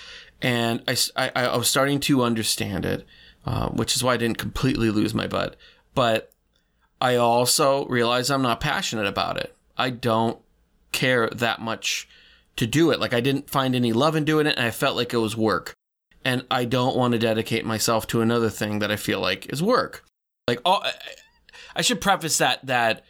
And 0.43 0.83
I, 0.89 0.97
I, 1.17 1.31
I 1.47 1.57
was 1.57 1.69
starting 1.69 2.01
to 2.01 2.23
understand 2.23 2.85
it, 2.85 3.07
uh, 3.47 3.69
which 3.69 3.97
is 3.97 4.03
why 4.03 4.15
I 4.15 4.19
didn't 4.19 4.39
completely 4.39 4.91
lose 4.91 5.15
my 5.15 5.27
butt. 5.27 5.57
But 5.95 6.33
I 7.01 7.17
also 7.17 7.87
realize 7.87 8.31
I'm 8.31 8.43
not 8.43 8.61
passionate 8.61 9.07
about 9.07 9.39
it. 9.39 9.55
I 9.77 9.91
don't 9.91 10.39
care 10.93 11.29
that 11.31 11.61
much 11.61 12.09
to 12.57 12.67
do 12.67 12.91
it. 12.91 13.01
Like 13.01 13.15
I 13.15 13.21
didn't 13.21 13.51
find 13.51 13.75
any 13.75 13.93
love 13.93 14.17
in 14.17 14.25
doing 14.25 14.47
it, 14.47 14.57
and 14.57 14.67
I 14.67 14.71
felt 14.71 14.97
like 14.97 15.15
it 15.15 15.19
was 15.19 15.37
work. 15.37 15.75
And 16.25 16.45
I 16.51 16.65
don't 16.65 16.97
want 16.97 17.13
to 17.13 17.19
dedicate 17.19 17.65
myself 17.65 18.07
to 18.09 18.21
another 18.21 18.51
thing 18.51 18.81
that 18.81 18.91
I 18.91 18.97
feel 18.97 19.21
like 19.21 19.53
is 19.53 19.63
work. 19.63 20.05
Like, 20.49 20.61
I 20.65 21.83
should 21.83 22.01
preface 22.01 22.39
that 22.39 22.67
that 22.67 23.05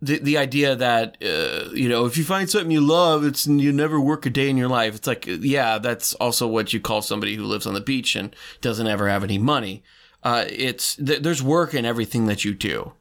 the 0.00 0.18
the 0.18 0.38
idea 0.38 0.76
that 0.76 1.16
uh, 1.22 1.70
you 1.72 1.88
know 1.88 2.06
if 2.06 2.16
you 2.16 2.24
find 2.24 2.48
something 2.48 2.70
you 2.70 2.80
love, 2.80 3.24
it's 3.24 3.46
you 3.46 3.72
never 3.72 4.00
work 4.00 4.26
a 4.26 4.30
day 4.30 4.48
in 4.48 4.56
your 4.56 4.68
life. 4.68 4.94
It's 4.94 5.06
like 5.06 5.26
yeah, 5.26 5.78
that's 5.78 6.14
also 6.14 6.46
what 6.46 6.72
you 6.72 6.80
call 6.80 7.02
somebody 7.02 7.34
who 7.34 7.44
lives 7.44 7.66
on 7.66 7.74
the 7.74 7.80
beach 7.80 8.14
and 8.14 8.34
doesn't 8.60 8.86
ever 8.86 9.08
have 9.08 9.24
any 9.24 9.38
money. 9.38 9.82
Uh, 10.22 10.44
it's 10.48 10.96
th- 10.96 11.22
there's 11.22 11.42
work 11.42 11.74
in 11.74 11.84
everything 11.84 12.26
that 12.26 12.44
you 12.44 12.54
do, 12.54 12.92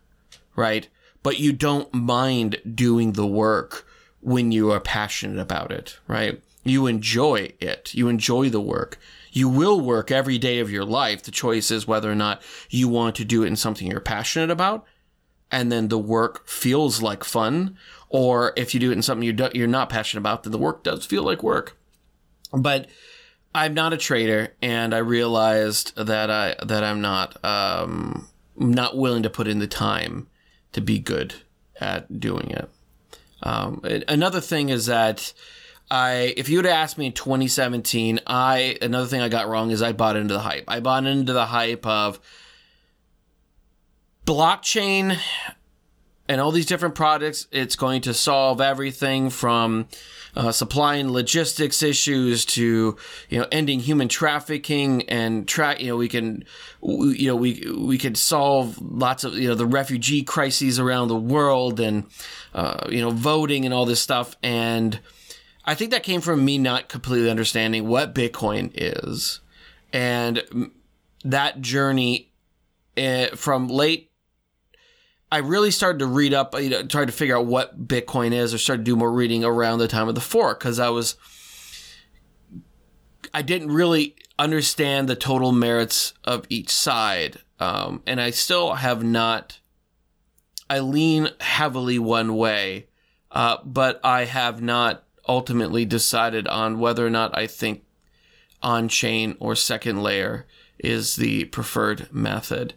right? 0.55 0.87
But 1.23 1.39
you 1.39 1.53
don't 1.53 1.93
mind 1.93 2.61
doing 2.73 3.13
the 3.13 3.27
work 3.27 3.85
when 4.21 4.51
you 4.51 4.71
are 4.71 4.79
passionate 4.79 5.39
about 5.39 5.71
it, 5.71 5.99
right? 6.07 6.41
You 6.63 6.87
enjoy 6.87 7.53
it. 7.59 7.93
You 7.93 8.07
enjoy 8.07 8.49
the 8.49 8.61
work. 8.61 8.99
You 9.31 9.49
will 9.49 9.79
work 9.79 10.09
every 10.09 10.37
day 10.37 10.59
of 10.59 10.71
your 10.71 10.85
life. 10.85 11.23
The 11.23 11.31
choice 11.31 11.69
is 11.69 11.87
whether 11.87 12.11
or 12.11 12.15
not 12.15 12.41
you 12.69 12.87
want 12.87 13.15
to 13.17 13.25
do 13.25 13.43
it 13.43 13.47
in 13.47 13.55
something 13.55 13.87
you're 13.89 13.99
passionate 13.99 14.49
about 14.49 14.85
and 15.51 15.71
then 15.71 15.87
the 15.87 15.97
work 15.97 16.47
feels 16.47 17.01
like 17.01 17.23
fun, 17.23 17.77
or 18.09 18.53
if 18.55 18.73
you 18.73 18.79
do 18.79 18.91
it 18.91 18.93
in 18.93 19.01
something 19.01 19.25
you 19.25 19.33
do, 19.33 19.49
you're 19.53 19.67
not 19.67 19.89
passionate 19.89 20.21
about, 20.21 20.43
then 20.43 20.51
the 20.51 20.57
work 20.57 20.83
does 20.83 21.05
feel 21.05 21.23
like 21.23 21.43
work. 21.43 21.77
But 22.53 22.87
I'm 23.53 23.73
not 23.73 23.93
a 23.93 23.97
trader, 23.97 24.53
and 24.61 24.93
I 24.93 24.99
realized 24.99 25.95
that 25.95 26.29
I 26.29 26.55
that 26.63 26.83
I'm 26.83 27.01
not 27.01 27.43
um, 27.43 28.27
not 28.55 28.97
willing 28.97 29.23
to 29.23 29.29
put 29.29 29.47
in 29.47 29.59
the 29.59 29.67
time 29.67 30.27
to 30.73 30.81
be 30.81 30.99
good 30.99 31.33
at 31.79 32.19
doing 32.19 32.51
it. 32.51 32.69
Um, 33.43 33.81
another 34.07 34.41
thing 34.41 34.69
is 34.69 34.87
that 34.87 35.33
I, 35.89 36.33
if 36.35 36.49
you 36.49 36.57
would 36.57 36.65
asked 36.65 36.97
me 36.97 37.07
in 37.07 37.13
2017, 37.13 38.19
I 38.27 38.77
another 38.81 39.07
thing 39.07 39.21
I 39.21 39.29
got 39.29 39.47
wrong 39.47 39.71
is 39.71 39.81
I 39.81 39.93
bought 39.93 40.17
into 40.17 40.33
the 40.33 40.41
hype. 40.41 40.65
I 40.67 40.79
bought 40.79 41.05
into 41.05 41.33
the 41.33 41.45
hype 41.45 41.85
of 41.85 42.19
blockchain 44.27 45.17
and 46.27 46.41
all 46.41 46.51
these 46.51 46.65
different 46.65 46.93
products, 46.93 47.47
it's 47.51 47.77
going 47.77 48.01
to 48.01 48.13
solve 48.13 48.59
everything 48.59 49.29
from 49.29 49.87
uh, 50.35 50.51
supply 50.51 50.95
and 50.95 51.09
logistics 51.09 51.81
issues 51.81 52.45
to 52.45 52.97
you 53.29 53.39
know 53.39 53.47
ending 53.51 53.79
human 53.79 54.09
trafficking 54.09 55.07
and 55.09 55.47
track. 55.47 55.79
You 55.79 55.87
know 55.87 55.97
we 55.97 56.09
can 56.09 56.43
you 56.83 57.27
know 57.27 57.35
we 57.35 57.63
we 57.75 57.97
could 57.97 58.17
solve 58.17 58.77
lots 58.81 59.23
of 59.23 59.35
you 59.35 59.47
know 59.47 59.55
the 59.55 59.65
refugee 59.65 60.23
crises 60.23 60.77
around 60.77 61.07
the 61.07 61.15
world 61.15 61.79
and 61.79 62.05
uh, 62.53 62.85
you 62.89 62.99
know 62.99 63.11
voting 63.11 63.63
and 63.63 63.73
all 63.73 63.85
this 63.85 64.01
stuff. 64.01 64.35
And 64.43 64.99
I 65.63 65.73
think 65.73 65.91
that 65.91 66.03
came 66.03 66.19
from 66.19 66.43
me 66.43 66.57
not 66.57 66.89
completely 66.89 67.29
understanding 67.29 67.87
what 67.87 68.13
Bitcoin 68.13 68.71
is, 68.75 69.39
and 69.93 70.43
that 71.23 71.61
journey 71.61 72.33
uh, 72.97 73.27
from 73.27 73.69
late 73.69 74.11
I 75.31 75.39
really 75.39 75.71
started 75.71 75.99
to 75.99 76.05
read 76.05 76.33
up, 76.33 76.55
you 76.59 76.69
know, 76.69 76.83
tried 76.83 77.05
to 77.05 77.11
figure 77.11 77.37
out 77.37 77.45
what 77.45 77.87
Bitcoin 77.87 78.31
is, 78.31 78.53
or 78.53 78.57
started 78.57 78.85
to 78.85 78.91
do 78.91 78.95
more 78.95 79.11
reading 79.11 79.43
around 79.43 79.79
the 79.79 79.87
time 79.87 80.07
of 80.07 80.15
the 80.15 80.21
fork 80.21 80.59
because 80.59 80.79
I 80.79 80.89
was, 80.89 81.15
I 83.33 83.41
didn't 83.41 83.71
really 83.71 84.15
understand 84.39 85.09
the 85.09 85.15
total 85.15 85.51
merits 85.51 86.13
of 86.23 86.45
each 86.49 86.69
side, 86.69 87.39
um, 87.59 88.03
and 88.07 88.21
I 88.21 88.31
still 88.31 88.75
have 88.75 89.03
not. 89.03 89.59
I 90.69 90.79
lean 90.79 91.29
heavily 91.39 91.97
one 91.97 92.35
way, 92.35 92.87
uh, 93.31 93.57
but 93.63 94.01
I 94.03 94.25
have 94.25 94.61
not 94.61 95.05
ultimately 95.27 95.85
decided 95.85 96.45
on 96.47 96.79
whether 96.79 97.07
or 97.07 97.09
not 97.09 97.37
I 97.37 97.47
think 97.47 97.85
on 98.61 98.89
chain 98.89 99.37
or 99.39 99.55
second 99.55 100.03
layer 100.03 100.45
is 100.77 101.15
the 101.15 101.45
preferred 101.45 102.11
method 102.13 102.73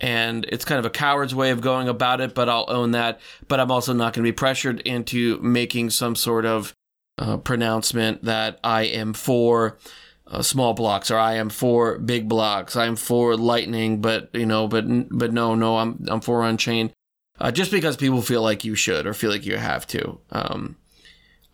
and 0.00 0.44
it's 0.46 0.64
kind 0.64 0.78
of 0.78 0.84
a 0.84 0.90
coward's 0.90 1.34
way 1.34 1.50
of 1.50 1.60
going 1.60 1.88
about 1.88 2.20
it, 2.20 2.34
but 2.34 2.48
I'll 2.48 2.66
own 2.68 2.92
that. 2.92 3.20
But 3.48 3.60
I'm 3.60 3.70
also 3.70 3.92
not 3.92 4.12
going 4.12 4.24
to 4.24 4.30
be 4.30 4.32
pressured 4.32 4.80
into 4.80 5.38
making 5.40 5.90
some 5.90 6.14
sort 6.14 6.44
of 6.44 6.74
uh, 7.18 7.38
pronouncement 7.38 8.24
that 8.24 8.60
I 8.62 8.82
am 8.82 9.12
for 9.12 9.78
uh, 10.26 10.42
small 10.42 10.74
blocks 10.74 11.10
or 11.10 11.18
I 11.18 11.34
am 11.34 11.48
for 11.48 11.98
big 11.98 12.28
blocks. 12.28 12.76
I 12.76 12.86
am 12.86 12.96
for 12.96 13.36
lightning, 13.36 14.00
but 14.00 14.30
you 14.32 14.46
know, 14.46 14.68
but 14.68 14.84
but 15.10 15.32
no, 15.32 15.54
no, 15.54 15.78
I'm 15.78 16.04
I'm 16.08 16.20
for 16.20 16.42
on 16.42 16.56
chain. 16.56 16.92
Uh, 17.40 17.50
just 17.50 17.70
because 17.70 17.96
people 17.96 18.20
feel 18.22 18.42
like 18.42 18.64
you 18.64 18.74
should 18.74 19.06
or 19.06 19.14
feel 19.14 19.30
like 19.30 19.46
you 19.46 19.56
have 19.56 19.86
to. 19.86 20.18
Um, 20.30 20.76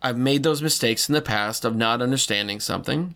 I've 0.01 0.17
made 0.17 0.43
those 0.43 0.61
mistakes 0.61 1.07
in 1.07 1.13
the 1.13 1.21
past 1.21 1.63
of 1.63 1.75
not 1.75 2.01
understanding 2.01 2.59
something 2.59 3.15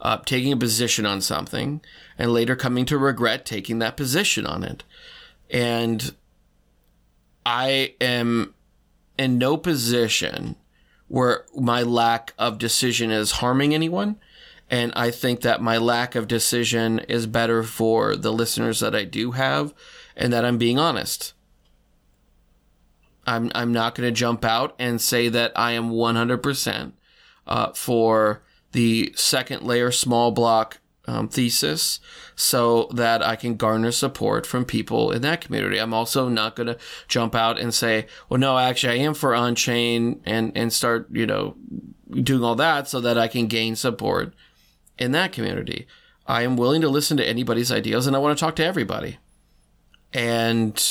uh, 0.00 0.18
taking 0.18 0.52
a 0.52 0.56
position 0.56 1.06
on 1.06 1.20
something 1.20 1.80
and 2.18 2.32
later 2.32 2.56
coming 2.56 2.84
to 2.86 2.98
regret 2.98 3.44
taking 3.44 3.78
that 3.78 3.96
position 3.96 4.46
on 4.46 4.64
it. 4.64 4.84
And 5.50 6.14
I 7.44 7.94
am 8.00 8.54
in 9.18 9.38
no 9.38 9.56
position 9.56 10.56
where 11.08 11.44
my 11.56 11.82
lack 11.82 12.32
of 12.38 12.58
decision 12.58 13.10
is 13.10 13.32
harming 13.32 13.74
anyone. 13.74 14.16
And 14.70 14.92
I 14.94 15.10
think 15.10 15.40
that 15.40 15.60
my 15.60 15.76
lack 15.76 16.14
of 16.14 16.28
decision 16.28 17.00
is 17.00 17.26
better 17.26 17.64
for 17.64 18.14
the 18.14 18.32
listeners 18.32 18.78
that 18.80 18.94
I 18.94 19.04
do 19.04 19.32
have 19.32 19.74
and 20.16 20.32
that 20.32 20.44
I'm 20.44 20.58
being 20.58 20.78
honest. 20.78 21.34
I'm, 23.26 23.50
I'm 23.54 23.72
not 23.72 23.94
going 23.94 24.08
to 24.08 24.16
jump 24.16 24.44
out 24.44 24.74
and 24.78 25.00
say 25.00 25.28
that 25.28 25.52
I 25.56 25.72
am 25.72 25.90
100% 25.90 26.92
uh, 27.46 27.72
for 27.72 28.42
the 28.72 29.12
second 29.16 29.62
layer 29.62 29.90
small 29.90 30.30
block 30.30 30.78
um, 31.06 31.28
thesis 31.28 32.00
so 32.36 32.88
that 32.94 33.22
I 33.22 33.36
can 33.36 33.56
garner 33.56 33.90
support 33.90 34.46
from 34.46 34.64
people 34.64 35.10
in 35.10 35.22
that 35.22 35.40
community. 35.40 35.78
I'm 35.78 35.94
also 35.94 36.28
not 36.28 36.56
going 36.56 36.68
to 36.68 36.78
jump 37.08 37.34
out 37.34 37.58
and 37.58 37.74
say, 37.74 38.06
well, 38.28 38.38
no, 38.38 38.56
actually, 38.56 39.00
I 39.00 39.04
am 39.04 39.14
for 39.14 39.34
on 39.34 39.54
chain 39.54 40.20
and, 40.24 40.52
and 40.54 40.72
start, 40.72 41.08
you 41.10 41.26
know, 41.26 41.56
doing 42.10 42.42
all 42.42 42.54
that 42.56 42.88
so 42.88 43.00
that 43.00 43.18
I 43.18 43.28
can 43.28 43.46
gain 43.46 43.76
support 43.76 44.34
in 44.98 45.12
that 45.12 45.32
community. 45.32 45.86
I 46.26 46.42
am 46.42 46.56
willing 46.56 46.80
to 46.82 46.88
listen 46.88 47.16
to 47.16 47.26
anybody's 47.26 47.72
ideas 47.72 48.06
and 48.06 48.14
I 48.14 48.20
want 48.20 48.38
to 48.38 48.44
talk 48.44 48.56
to 48.56 48.64
everybody. 48.64 49.18
And 50.12 50.82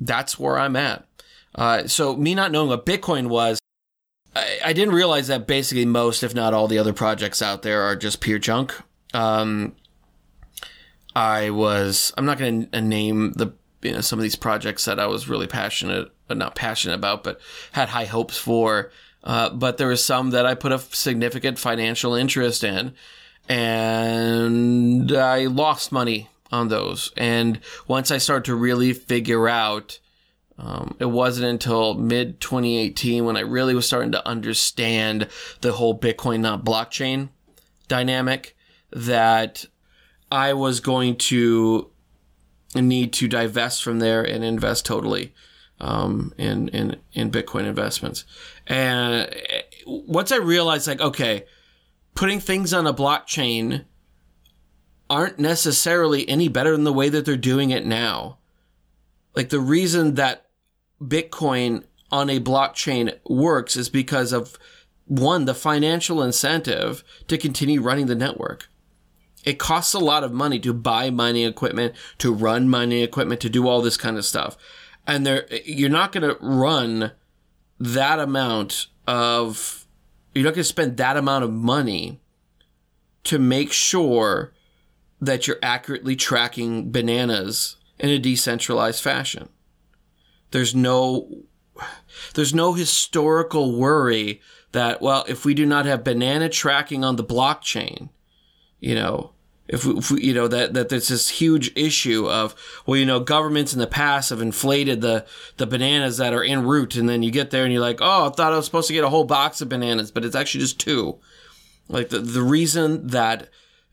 that's 0.00 0.38
where 0.38 0.58
I'm 0.58 0.76
at. 0.76 1.06
Uh, 1.54 1.86
so, 1.86 2.16
me 2.16 2.34
not 2.34 2.50
knowing 2.50 2.68
what 2.68 2.84
Bitcoin 2.84 3.28
was 3.28 3.58
I, 4.34 4.58
I, 4.66 4.72
didn't 4.72 4.94
realize 4.94 5.28
that 5.28 5.46
basically 5.46 5.84
most, 5.84 6.22
if 6.22 6.34
not 6.34 6.54
all, 6.54 6.68
the 6.68 6.78
other 6.78 6.92
projects 6.92 7.42
out 7.42 7.62
there 7.62 7.82
are 7.82 7.96
just 7.96 8.20
pure 8.20 8.38
junk. 8.38 8.74
Um, 9.12 9.74
I 11.14 11.50
was. 11.50 12.12
I'm 12.16 12.24
not 12.24 12.38
going 12.38 12.68
to 12.70 12.80
name 12.80 13.32
the 13.32 13.52
you 13.82 13.92
know 13.92 14.00
some 14.00 14.18
of 14.18 14.22
these 14.22 14.36
projects 14.36 14.84
that 14.86 14.98
I 14.98 15.06
was 15.06 15.28
really 15.28 15.46
passionate, 15.46 16.10
uh, 16.28 16.34
not 16.34 16.54
passionate 16.54 16.94
about, 16.94 17.22
but 17.22 17.40
had 17.72 17.90
high 17.90 18.06
hopes 18.06 18.36
for. 18.36 18.90
Uh, 19.22 19.50
but 19.50 19.78
there 19.78 19.88
was 19.88 20.04
some 20.04 20.30
that 20.30 20.44
I 20.44 20.54
put 20.54 20.72
a 20.72 20.78
significant 20.78 21.58
financial 21.58 22.14
interest 22.14 22.62
in, 22.64 22.94
and 23.48 25.10
I 25.12 25.46
lost 25.46 25.92
money 25.92 26.28
on 26.52 26.68
those. 26.68 27.12
And 27.16 27.60
once 27.86 28.10
I 28.10 28.18
started 28.18 28.44
to 28.46 28.54
really 28.54 28.92
figure 28.92 29.48
out, 29.48 29.98
um, 30.58 30.96
it 31.00 31.06
wasn't 31.06 31.46
until 31.46 31.94
mid 31.94 32.40
2018 32.40 33.24
when 33.24 33.36
I 33.36 33.40
really 33.40 33.74
was 33.74 33.86
starting 33.86 34.12
to 34.12 34.26
understand 34.26 35.28
the 35.60 35.72
whole 35.72 35.98
Bitcoin 35.98 36.40
not 36.40 36.64
blockchain 36.64 37.30
dynamic 37.88 38.56
that 38.92 39.64
I 40.30 40.52
was 40.52 40.80
going 40.80 41.16
to 41.16 41.90
need 42.74 43.12
to 43.14 43.28
divest 43.28 43.82
from 43.82 43.98
there 43.98 44.22
and 44.22 44.44
invest 44.44 44.86
totally 44.86 45.34
um, 45.80 46.32
in, 46.38 46.68
in 46.68 46.96
in 47.12 47.30
Bitcoin 47.30 47.66
investments. 47.66 48.24
And 48.66 49.28
once 49.86 50.30
I 50.32 50.36
realized, 50.36 50.86
like, 50.86 51.00
okay, 51.00 51.44
putting 52.14 52.40
things 52.40 52.72
on 52.72 52.86
a 52.86 52.94
blockchain 52.94 53.84
aren't 55.10 55.38
necessarily 55.38 56.28
any 56.28 56.48
better 56.48 56.72
than 56.72 56.84
the 56.84 56.92
way 56.92 57.08
that 57.08 57.24
they're 57.24 57.36
doing 57.36 57.70
it 57.70 57.84
now. 57.84 58.38
Like 59.36 59.50
the 59.50 59.60
reason 59.60 60.14
that 60.14 60.43
Bitcoin 61.02 61.84
on 62.10 62.30
a 62.30 62.40
blockchain 62.40 63.18
works 63.28 63.76
is 63.76 63.88
because 63.88 64.32
of 64.32 64.58
one, 65.06 65.44
the 65.44 65.54
financial 65.54 66.22
incentive 66.22 67.04
to 67.28 67.36
continue 67.36 67.80
running 67.80 68.06
the 68.06 68.14
network. 68.14 68.68
It 69.44 69.58
costs 69.58 69.92
a 69.92 69.98
lot 69.98 70.24
of 70.24 70.32
money 70.32 70.58
to 70.60 70.72
buy 70.72 71.10
mining 71.10 71.44
equipment, 71.44 71.94
to 72.18 72.32
run 72.32 72.68
mining 72.68 73.02
equipment, 73.02 73.40
to 73.42 73.50
do 73.50 73.68
all 73.68 73.82
this 73.82 73.98
kind 73.98 74.16
of 74.16 74.24
stuff. 74.24 74.56
And 75.06 75.26
there, 75.26 75.46
you're 75.64 75.90
not 75.90 76.12
going 76.12 76.28
to 76.28 76.38
run 76.40 77.12
that 77.78 78.18
amount 78.18 78.86
of, 79.06 79.86
you're 80.34 80.44
not 80.44 80.54
going 80.54 80.62
to 80.62 80.64
spend 80.64 80.96
that 80.96 81.18
amount 81.18 81.44
of 81.44 81.52
money 81.52 82.20
to 83.24 83.38
make 83.38 83.72
sure 83.72 84.54
that 85.20 85.46
you're 85.46 85.58
accurately 85.62 86.16
tracking 86.16 86.90
bananas 86.90 87.76
in 87.98 88.10
a 88.10 88.18
decentralized 88.18 89.02
fashion. 89.02 89.48
There's 90.50 90.74
no 90.74 91.44
there's 92.34 92.54
no 92.54 92.72
historical 92.74 93.76
worry 93.78 94.40
that 94.72 95.00
well 95.00 95.24
if 95.28 95.44
we 95.44 95.54
do 95.54 95.66
not 95.66 95.86
have 95.86 96.04
banana 96.04 96.48
tracking 96.48 97.04
on 97.04 97.16
the 97.16 97.24
blockchain, 97.24 98.10
you 98.80 98.94
know, 98.94 99.32
if 99.66 99.84
we, 99.84 99.94
if 99.96 100.10
we, 100.10 100.22
you 100.22 100.34
know 100.34 100.48
that 100.48 100.74
that 100.74 100.88
there's 100.88 101.08
this 101.08 101.28
huge 101.30 101.72
issue 101.76 102.28
of 102.28 102.54
well 102.86 102.98
you 102.98 103.06
know 103.06 103.20
governments 103.20 103.72
in 103.72 103.78
the 103.78 103.86
past 103.86 104.30
have 104.30 104.42
inflated 104.42 105.00
the 105.00 105.24
the 105.56 105.66
bananas 105.66 106.18
that 106.18 106.34
are 106.34 106.44
en 106.44 106.64
route 106.64 106.96
and 106.96 107.08
then 107.08 107.22
you 107.22 107.30
get 107.30 107.50
there 107.50 107.64
and 107.64 107.72
you're 107.72 107.80
like 107.80 108.00
oh 108.00 108.26
I 108.26 108.30
thought 108.30 108.52
I 108.52 108.56
was 108.56 108.66
supposed 108.66 108.88
to 108.88 108.92
get 108.92 109.04
a 109.04 109.08
whole 109.08 109.24
box 109.24 109.60
of 109.60 109.68
bananas 109.68 110.10
but 110.10 110.24
it's 110.24 110.36
actually 110.36 110.60
just 110.60 110.80
two. 110.80 111.18
Like 111.88 112.10
the 112.10 112.18
the 112.18 112.42
reason 112.42 113.06
that 113.08 113.48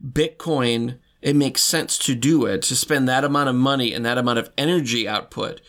Bitcoin 0.06 0.98
it 1.22 1.36
makes 1.36 1.62
sense 1.62 1.98
to 2.00 2.16
do 2.16 2.46
it 2.46 2.64
to 2.64 2.76
spend 2.76 3.08
that 3.08 3.24
amount 3.24 3.48
of 3.48 3.56
money 3.56 3.94
and 3.94 4.06
that 4.06 4.18
amount 4.18 4.40
of 4.40 4.50
energy 4.58 5.08
output 5.08 5.62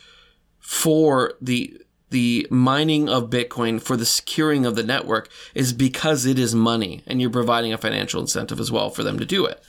for 0.62 1.34
the 1.40 1.78
the 2.10 2.46
mining 2.50 3.08
of 3.08 3.30
Bitcoin 3.30 3.80
for 3.80 3.96
the 3.96 4.06
securing 4.06 4.64
of 4.64 4.76
the 4.76 4.82
network 4.82 5.30
is 5.54 5.72
because 5.72 6.26
it 6.26 6.38
is 6.38 6.54
money 6.54 7.02
and 7.06 7.20
you're 7.20 7.30
providing 7.30 7.72
a 7.72 7.78
financial 7.78 8.20
incentive 8.20 8.60
as 8.60 8.70
well 8.70 8.90
for 8.90 9.02
them 9.02 9.18
to 9.18 9.24
do 9.24 9.46
it. 9.46 9.62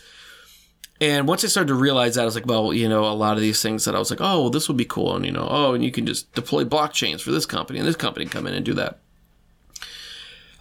And 1.00 1.28
once 1.28 1.44
I 1.44 1.48
started 1.48 1.70
to 1.70 1.74
realize 1.74 2.16
that, 2.16 2.22
I 2.22 2.26
was 2.26 2.36
like, 2.36 2.46
well, 2.46 2.74
you 2.74 2.88
know, 2.88 3.06
a 3.06 3.16
lot 3.16 3.38
of 3.38 3.42
these 3.42 3.62
things 3.62 3.86
that 3.86 3.96
I 3.96 4.00
was 4.00 4.10
like, 4.10 4.20
oh, 4.22 4.50
this 4.50 4.68
would 4.68 4.78
be 4.78 4.86
cool. 4.86 5.16
And, 5.16 5.26
you 5.26 5.32
know, 5.32 5.48
oh, 5.50 5.74
and 5.74 5.84
you 5.84 5.92
can 5.92 6.06
just 6.06 6.34
deploy 6.34 6.66
blockchains 6.66 7.22
for 7.22 7.32
this 7.32 7.46
company 7.46 7.80
and 7.80 7.88
this 7.88 7.96
company 7.96 8.26
come 8.26 8.46
in 8.46 8.54
and 8.54 8.66
do 8.66 8.74
that. 8.74 9.00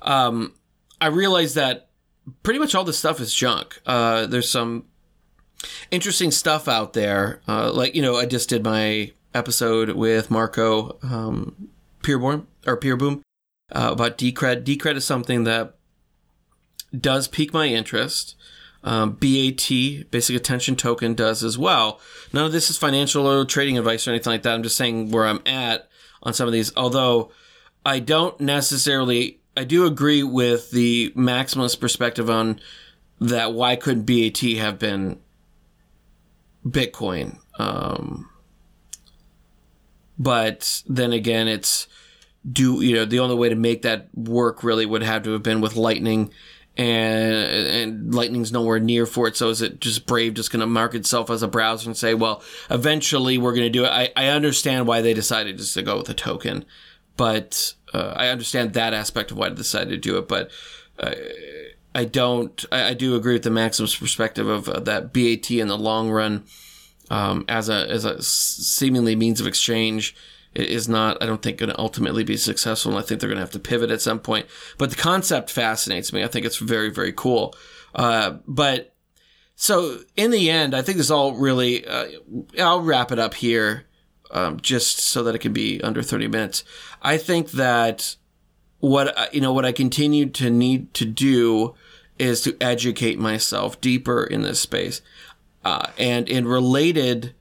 Um, 0.02 0.54
I 1.00 1.08
realized 1.08 1.56
that 1.56 1.88
pretty 2.42 2.58
much 2.58 2.74
all 2.74 2.84
this 2.84 2.98
stuff 2.98 3.20
is 3.20 3.34
junk. 3.34 3.80
Uh, 3.84 4.26
there's 4.26 4.50
some 4.50 4.86
interesting 5.90 6.30
stuff 6.30 6.68
out 6.68 6.92
there. 6.92 7.40
Uh, 7.46 7.72
like 7.72 7.94
you 7.94 8.02
know, 8.02 8.16
I 8.16 8.26
just 8.26 8.48
did 8.48 8.64
my 8.64 9.12
episode 9.34 9.90
with 9.90 10.30
Marco 10.30 10.98
um, 11.02 11.68
Peerborn 12.02 12.46
or 12.66 12.78
Peereboom 12.78 13.22
uh, 13.70 13.90
about 13.92 14.18
Decred. 14.18 14.64
Decred 14.64 14.96
is 14.96 15.04
something 15.04 15.44
that 15.44 15.74
does 16.98 17.28
pique 17.28 17.52
my 17.52 17.66
interest. 17.66 18.36
Um, 18.84 19.12
BAT, 19.12 20.10
Basic 20.10 20.34
Attention 20.34 20.74
Token, 20.74 21.14
does 21.14 21.44
as 21.44 21.56
well. 21.56 22.00
None 22.32 22.46
of 22.46 22.52
this 22.52 22.68
is 22.68 22.76
financial 22.76 23.28
or 23.28 23.44
trading 23.44 23.78
advice 23.78 24.06
or 24.06 24.10
anything 24.10 24.32
like 24.32 24.42
that. 24.42 24.54
I'm 24.54 24.62
just 24.64 24.76
saying 24.76 25.10
where 25.10 25.26
I'm 25.26 25.40
at 25.46 25.88
on 26.22 26.34
some 26.34 26.48
of 26.48 26.52
these. 26.52 26.76
Although 26.76 27.30
I 27.86 28.00
don't 28.00 28.40
necessarily, 28.40 29.38
I 29.56 29.62
do 29.62 29.86
agree 29.86 30.24
with 30.24 30.72
the 30.72 31.12
maximalist 31.16 31.78
perspective 31.78 32.28
on 32.28 32.60
that. 33.20 33.52
Why 33.52 33.76
couldn't 33.76 34.04
BAT 34.04 34.40
have 34.58 34.80
been 34.80 35.20
Bitcoin. 36.66 37.38
Um, 37.58 38.28
but 40.22 40.82
then 40.86 41.12
again, 41.12 41.48
it's 41.48 41.88
do 42.50 42.80
you 42.80 42.94
know 42.94 43.04
the 43.04 43.18
only 43.18 43.34
way 43.34 43.48
to 43.48 43.56
make 43.56 43.82
that 43.82 44.08
work 44.14 44.62
really 44.62 44.86
would 44.86 45.02
have 45.02 45.24
to 45.24 45.32
have 45.32 45.42
been 45.42 45.60
with 45.60 45.74
Lightning, 45.74 46.32
and 46.76 47.34
and 47.34 48.14
Lightning's 48.14 48.52
nowhere 48.52 48.78
near 48.78 49.04
for 49.04 49.26
it. 49.26 49.36
So 49.36 49.48
is 49.48 49.62
it 49.62 49.80
just 49.80 50.06
Brave 50.06 50.34
just 50.34 50.52
going 50.52 50.60
to 50.60 50.66
mark 50.66 50.94
itself 50.94 51.28
as 51.28 51.42
a 51.42 51.48
browser 51.48 51.88
and 51.88 51.96
say, 51.96 52.14
well, 52.14 52.40
eventually 52.70 53.36
we're 53.36 53.52
going 53.52 53.66
to 53.66 53.70
do 53.70 53.84
it? 53.84 53.88
I, 53.88 54.12
I 54.16 54.28
understand 54.28 54.86
why 54.86 55.00
they 55.00 55.12
decided 55.12 55.58
just 55.58 55.74
to 55.74 55.82
go 55.82 55.98
with 55.98 56.08
a 56.08 56.14
token, 56.14 56.64
but 57.16 57.74
uh, 57.92 58.12
I 58.16 58.28
understand 58.28 58.74
that 58.74 58.94
aspect 58.94 59.32
of 59.32 59.38
why 59.38 59.48
they 59.48 59.56
decided 59.56 59.90
to 59.90 59.96
do 59.98 60.18
it, 60.18 60.28
but. 60.28 60.50
Uh, 60.98 61.14
I 61.94 62.06
don't. 62.06 62.64
I, 62.72 62.90
I, 62.90 62.94
do 62.94 63.16
agree 63.16 63.34
with 63.34 63.42
the 63.42 63.50
Maxim's 63.50 63.94
perspective 63.94 64.46
of 64.46 64.66
uh, 64.66 64.80
that 64.80 65.12
BAT 65.12 65.50
in 65.50 65.68
the 65.68 65.76
long 65.76 66.10
run, 66.10 66.44
um, 67.12 67.44
as 67.46 67.68
a 67.68 67.90
as 67.90 68.06
a 68.06 68.22
seemingly 68.22 69.14
means 69.14 69.38
of 69.38 69.46
exchange, 69.46 70.16
is 70.54 70.88
not. 70.88 71.22
I 71.22 71.26
don't 71.26 71.42
think 71.42 71.58
going 71.58 71.68
to 71.68 71.78
ultimately 71.78 72.24
be 72.24 72.38
successful, 72.38 72.92
and 72.92 72.98
I 72.98 73.02
think 73.06 73.20
they're 73.20 73.28
going 73.28 73.36
to 73.36 73.42
have 73.42 73.50
to 73.50 73.58
pivot 73.58 73.90
at 73.90 74.00
some 74.00 74.18
point. 74.18 74.46
But 74.78 74.88
the 74.88 74.96
concept 74.96 75.50
fascinates 75.50 76.10
me. 76.10 76.24
I 76.24 76.26
think 76.26 76.46
it's 76.46 76.56
very 76.56 76.88
very 76.88 77.12
cool. 77.12 77.54
Uh, 77.94 78.38
but 78.46 78.94
so 79.56 79.98
in 80.16 80.30
the 80.30 80.48
end, 80.48 80.74
I 80.74 80.80
think 80.80 80.96
this 80.96 81.10
all 81.10 81.34
really. 81.34 81.86
Uh, 81.86 82.08
I'll 82.58 82.80
wrap 82.80 83.12
it 83.12 83.18
up 83.18 83.34
here, 83.34 83.84
um, 84.30 84.58
just 84.58 84.98
so 84.98 85.22
that 85.24 85.34
it 85.34 85.40
can 85.40 85.52
be 85.52 85.82
under 85.82 86.02
thirty 86.02 86.28
minutes. 86.28 86.64
I 87.02 87.18
think 87.18 87.50
that 87.50 88.16
what 88.78 89.34
you 89.34 89.42
know 89.42 89.52
what 89.52 89.66
I 89.66 89.72
continue 89.72 90.30
to 90.30 90.48
need 90.48 90.94
to 90.94 91.04
do 91.04 91.74
is 92.18 92.40
to 92.42 92.56
educate 92.58 93.18
myself 93.18 93.78
deeper 93.82 94.24
in 94.24 94.40
this 94.40 94.60
space 94.60 95.02
uh, 95.64 95.88
and 95.98 96.28
in 96.28 96.46
related 96.46 97.34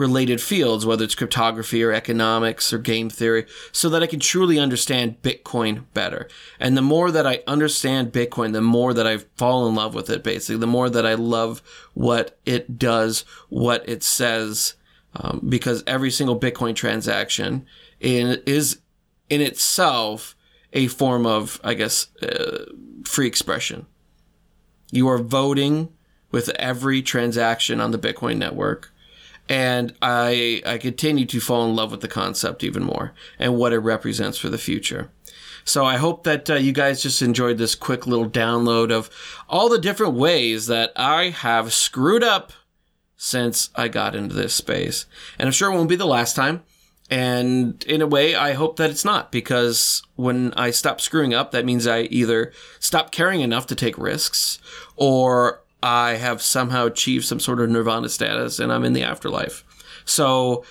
related 0.00 0.40
fields, 0.40 0.86
whether 0.86 1.04
it's 1.04 1.14
cryptography 1.14 1.84
or 1.84 1.92
economics 1.92 2.72
or 2.72 2.78
game 2.78 3.10
theory, 3.10 3.44
so 3.70 3.90
that 3.90 4.02
I 4.02 4.06
can 4.06 4.18
truly 4.18 4.58
understand 4.58 5.20
Bitcoin 5.20 5.84
better. 5.92 6.26
And 6.58 6.74
the 6.74 6.82
more 6.82 7.10
that 7.10 7.26
I 7.26 7.42
understand 7.46 8.10
Bitcoin, 8.10 8.54
the 8.54 8.62
more 8.62 8.94
that 8.94 9.06
I 9.06 9.18
fall 9.36 9.68
in 9.68 9.74
love 9.74 9.94
with 9.94 10.08
it, 10.08 10.24
basically, 10.24 10.56
the 10.56 10.66
more 10.66 10.88
that 10.88 11.04
I 11.04 11.14
love 11.14 11.60
what 11.92 12.38
it 12.46 12.78
does, 12.78 13.26
what 13.50 13.86
it 13.86 14.02
says, 14.02 14.74
um, 15.14 15.46
because 15.46 15.84
every 15.86 16.10
single 16.10 16.40
Bitcoin 16.40 16.74
transaction 16.74 17.66
in, 18.00 18.42
is 18.46 18.78
in 19.28 19.42
itself 19.42 20.34
a 20.72 20.86
form 20.86 21.26
of, 21.26 21.60
I 21.62 21.74
guess, 21.74 22.08
uh, 22.22 22.64
free 23.04 23.26
expression. 23.26 23.84
You 24.90 25.08
are 25.08 25.18
voting 25.18 25.92
with 26.30 26.48
every 26.50 27.02
transaction 27.02 27.80
on 27.80 27.90
the 27.90 27.98
Bitcoin 27.98 28.36
network. 28.38 28.92
And 29.48 29.94
I, 30.00 30.62
I 30.64 30.78
continue 30.78 31.26
to 31.26 31.40
fall 31.40 31.68
in 31.68 31.74
love 31.74 31.90
with 31.90 32.02
the 32.02 32.08
concept 32.08 32.62
even 32.62 32.84
more 32.84 33.12
and 33.38 33.56
what 33.56 33.72
it 33.72 33.78
represents 33.78 34.38
for 34.38 34.48
the 34.48 34.58
future. 34.58 35.10
So 35.64 35.84
I 35.84 35.96
hope 35.96 36.24
that 36.24 36.48
uh, 36.48 36.54
you 36.54 36.72
guys 36.72 37.02
just 37.02 37.20
enjoyed 37.20 37.58
this 37.58 37.74
quick 37.74 38.06
little 38.06 38.28
download 38.28 38.92
of 38.92 39.10
all 39.48 39.68
the 39.68 39.78
different 39.78 40.14
ways 40.14 40.66
that 40.68 40.92
I 40.96 41.30
have 41.30 41.72
screwed 41.72 42.24
up 42.24 42.52
since 43.16 43.70
I 43.74 43.88
got 43.88 44.14
into 44.14 44.34
this 44.34 44.54
space. 44.54 45.06
And 45.38 45.46
I'm 45.46 45.52
sure 45.52 45.70
it 45.70 45.76
won't 45.76 45.88
be 45.88 45.96
the 45.96 46.06
last 46.06 46.34
time. 46.34 46.62
And 47.10 47.82
in 47.84 48.00
a 48.00 48.06
way, 48.06 48.36
I 48.36 48.52
hope 48.52 48.76
that 48.76 48.88
it's 48.88 49.04
not 49.04 49.32
because 49.32 50.02
when 50.14 50.52
I 50.54 50.70
stop 50.70 51.00
screwing 51.00 51.34
up, 51.34 51.50
that 51.50 51.64
means 51.64 51.86
I 51.86 52.02
either 52.02 52.52
stop 52.78 53.10
caring 53.10 53.40
enough 53.40 53.66
to 53.66 53.74
take 53.74 53.98
risks 53.98 54.60
or 54.96 55.62
I 55.82 56.12
have 56.12 56.42
somehow 56.42 56.86
achieved 56.86 57.24
some 57.24 57.40
sort 57.40 57.60
of 57.60 57.70
nirvana 57.70 58.08
status 58.08 58.58
and 58.58 58.72
I'm 58.72 58.84
in 58.84 58.92
the 58.92 59.02
afterlife. 59.02 59.64
So 60.04 60.64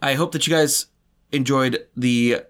I 0.00 0.14
hope 0.14 0.32
that 0.32 0.46
you 0.46 0.52
guys 0.52 0.86
enjoyed 1.32 1.86
the 1.96 2.42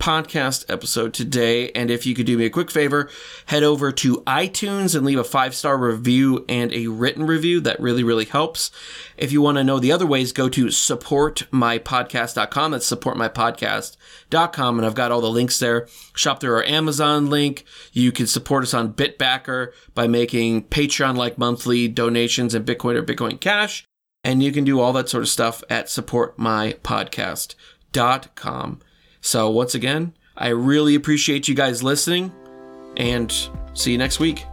podcast 0.00 0.64
episode 0.68 1.14
today. 1.14 1.70
And 1.72 1.90
if 1.90 2.06
you 2.06 2.14
could 2.14 2.26
do 2.26 2.38
me 2.38 2.46
a 2.46 2.50
quick 2.50 2.70
favor, 2.70 3.10
head 3.46 3.62
over 3.62 3.90
to 3.92 4.22
iTunes 4.22 4.96
and 4.96 5.06
leave 5.06 5.18
a 5.18 5.24
five 5.24 5.54
star 5.54 5.78
review 5.78 6.44
and 6.48 6.72
a 6.72 6.88
written 6.88 7.26
review. 7.26 7.60
That 7.60 7.78
really, 7.78 8.02
really 8.02 8.24
helps. 8.24 8.72
If 9.16 9.30
you 9.30 9.40
want 9.42 9.58
to 9.58 9.64
know 9.64 9.78
the 9.78 9.92
other 9.92 10.06
ways, 10.06 10.32
go 10.32 10.48
to 10.48 10.66
supportmypodcast.com. 10.66 12.72
That's 12.72 12.90
supportmypodcast.com. 12.90 14.78
And 14.78 14.86
I've 14.86 14.94
got 14.94 15.12
all 15.12 15.20
the 15.20 15.30
links 15.30 15.58
there. 15.58 15.86
Shop 16.14 16.40
through 16.40 16.54
our 16.54 16.64
Amazon 16.64 17.28
link. 17.30 17.64
You 17.92 18.10
can 18.10 18.26
support 18.26 18.64
us 18.64 18.74
on 18.74 18.94
Bitbacker 18.94 19.68
by 19.94 20.08
making 20.08 20.64
Patreon 20.64 21.16
like 21.16 21.38
monthly 21.38 21.86
donations 21.86 22.54
in 22.54 22.64
Bitcoin 22.64 22.96
or 22.96 23.02
Bitcoin 23.02 23.38
Cash. 23.38 23.84
And 24.24 24.42
you 24.42 24.50
can 24.52 24.64
do 24.64 24.80
all 24.80 24.92
that 24.94 25.08
sort 25.08 25.22
of 25.22 25.28
stuff 25.28 25.62
at 25.70 25.86
supportmypodcast.com. 25.86 28.80
So, 29.20 29.50
once 29.50 29.74
again, 29.74 30.14
I 30.36 30.48
really 30.48 30.94
appreciate 30.94 31.48
you 31.48 31.54
guys 31.54 31.82
listening 31.82 32.32
and 32.96 33.32
see 33.74 33.92
you 33.92 33.98
next 33.98 34.20
week. 34.20 34.44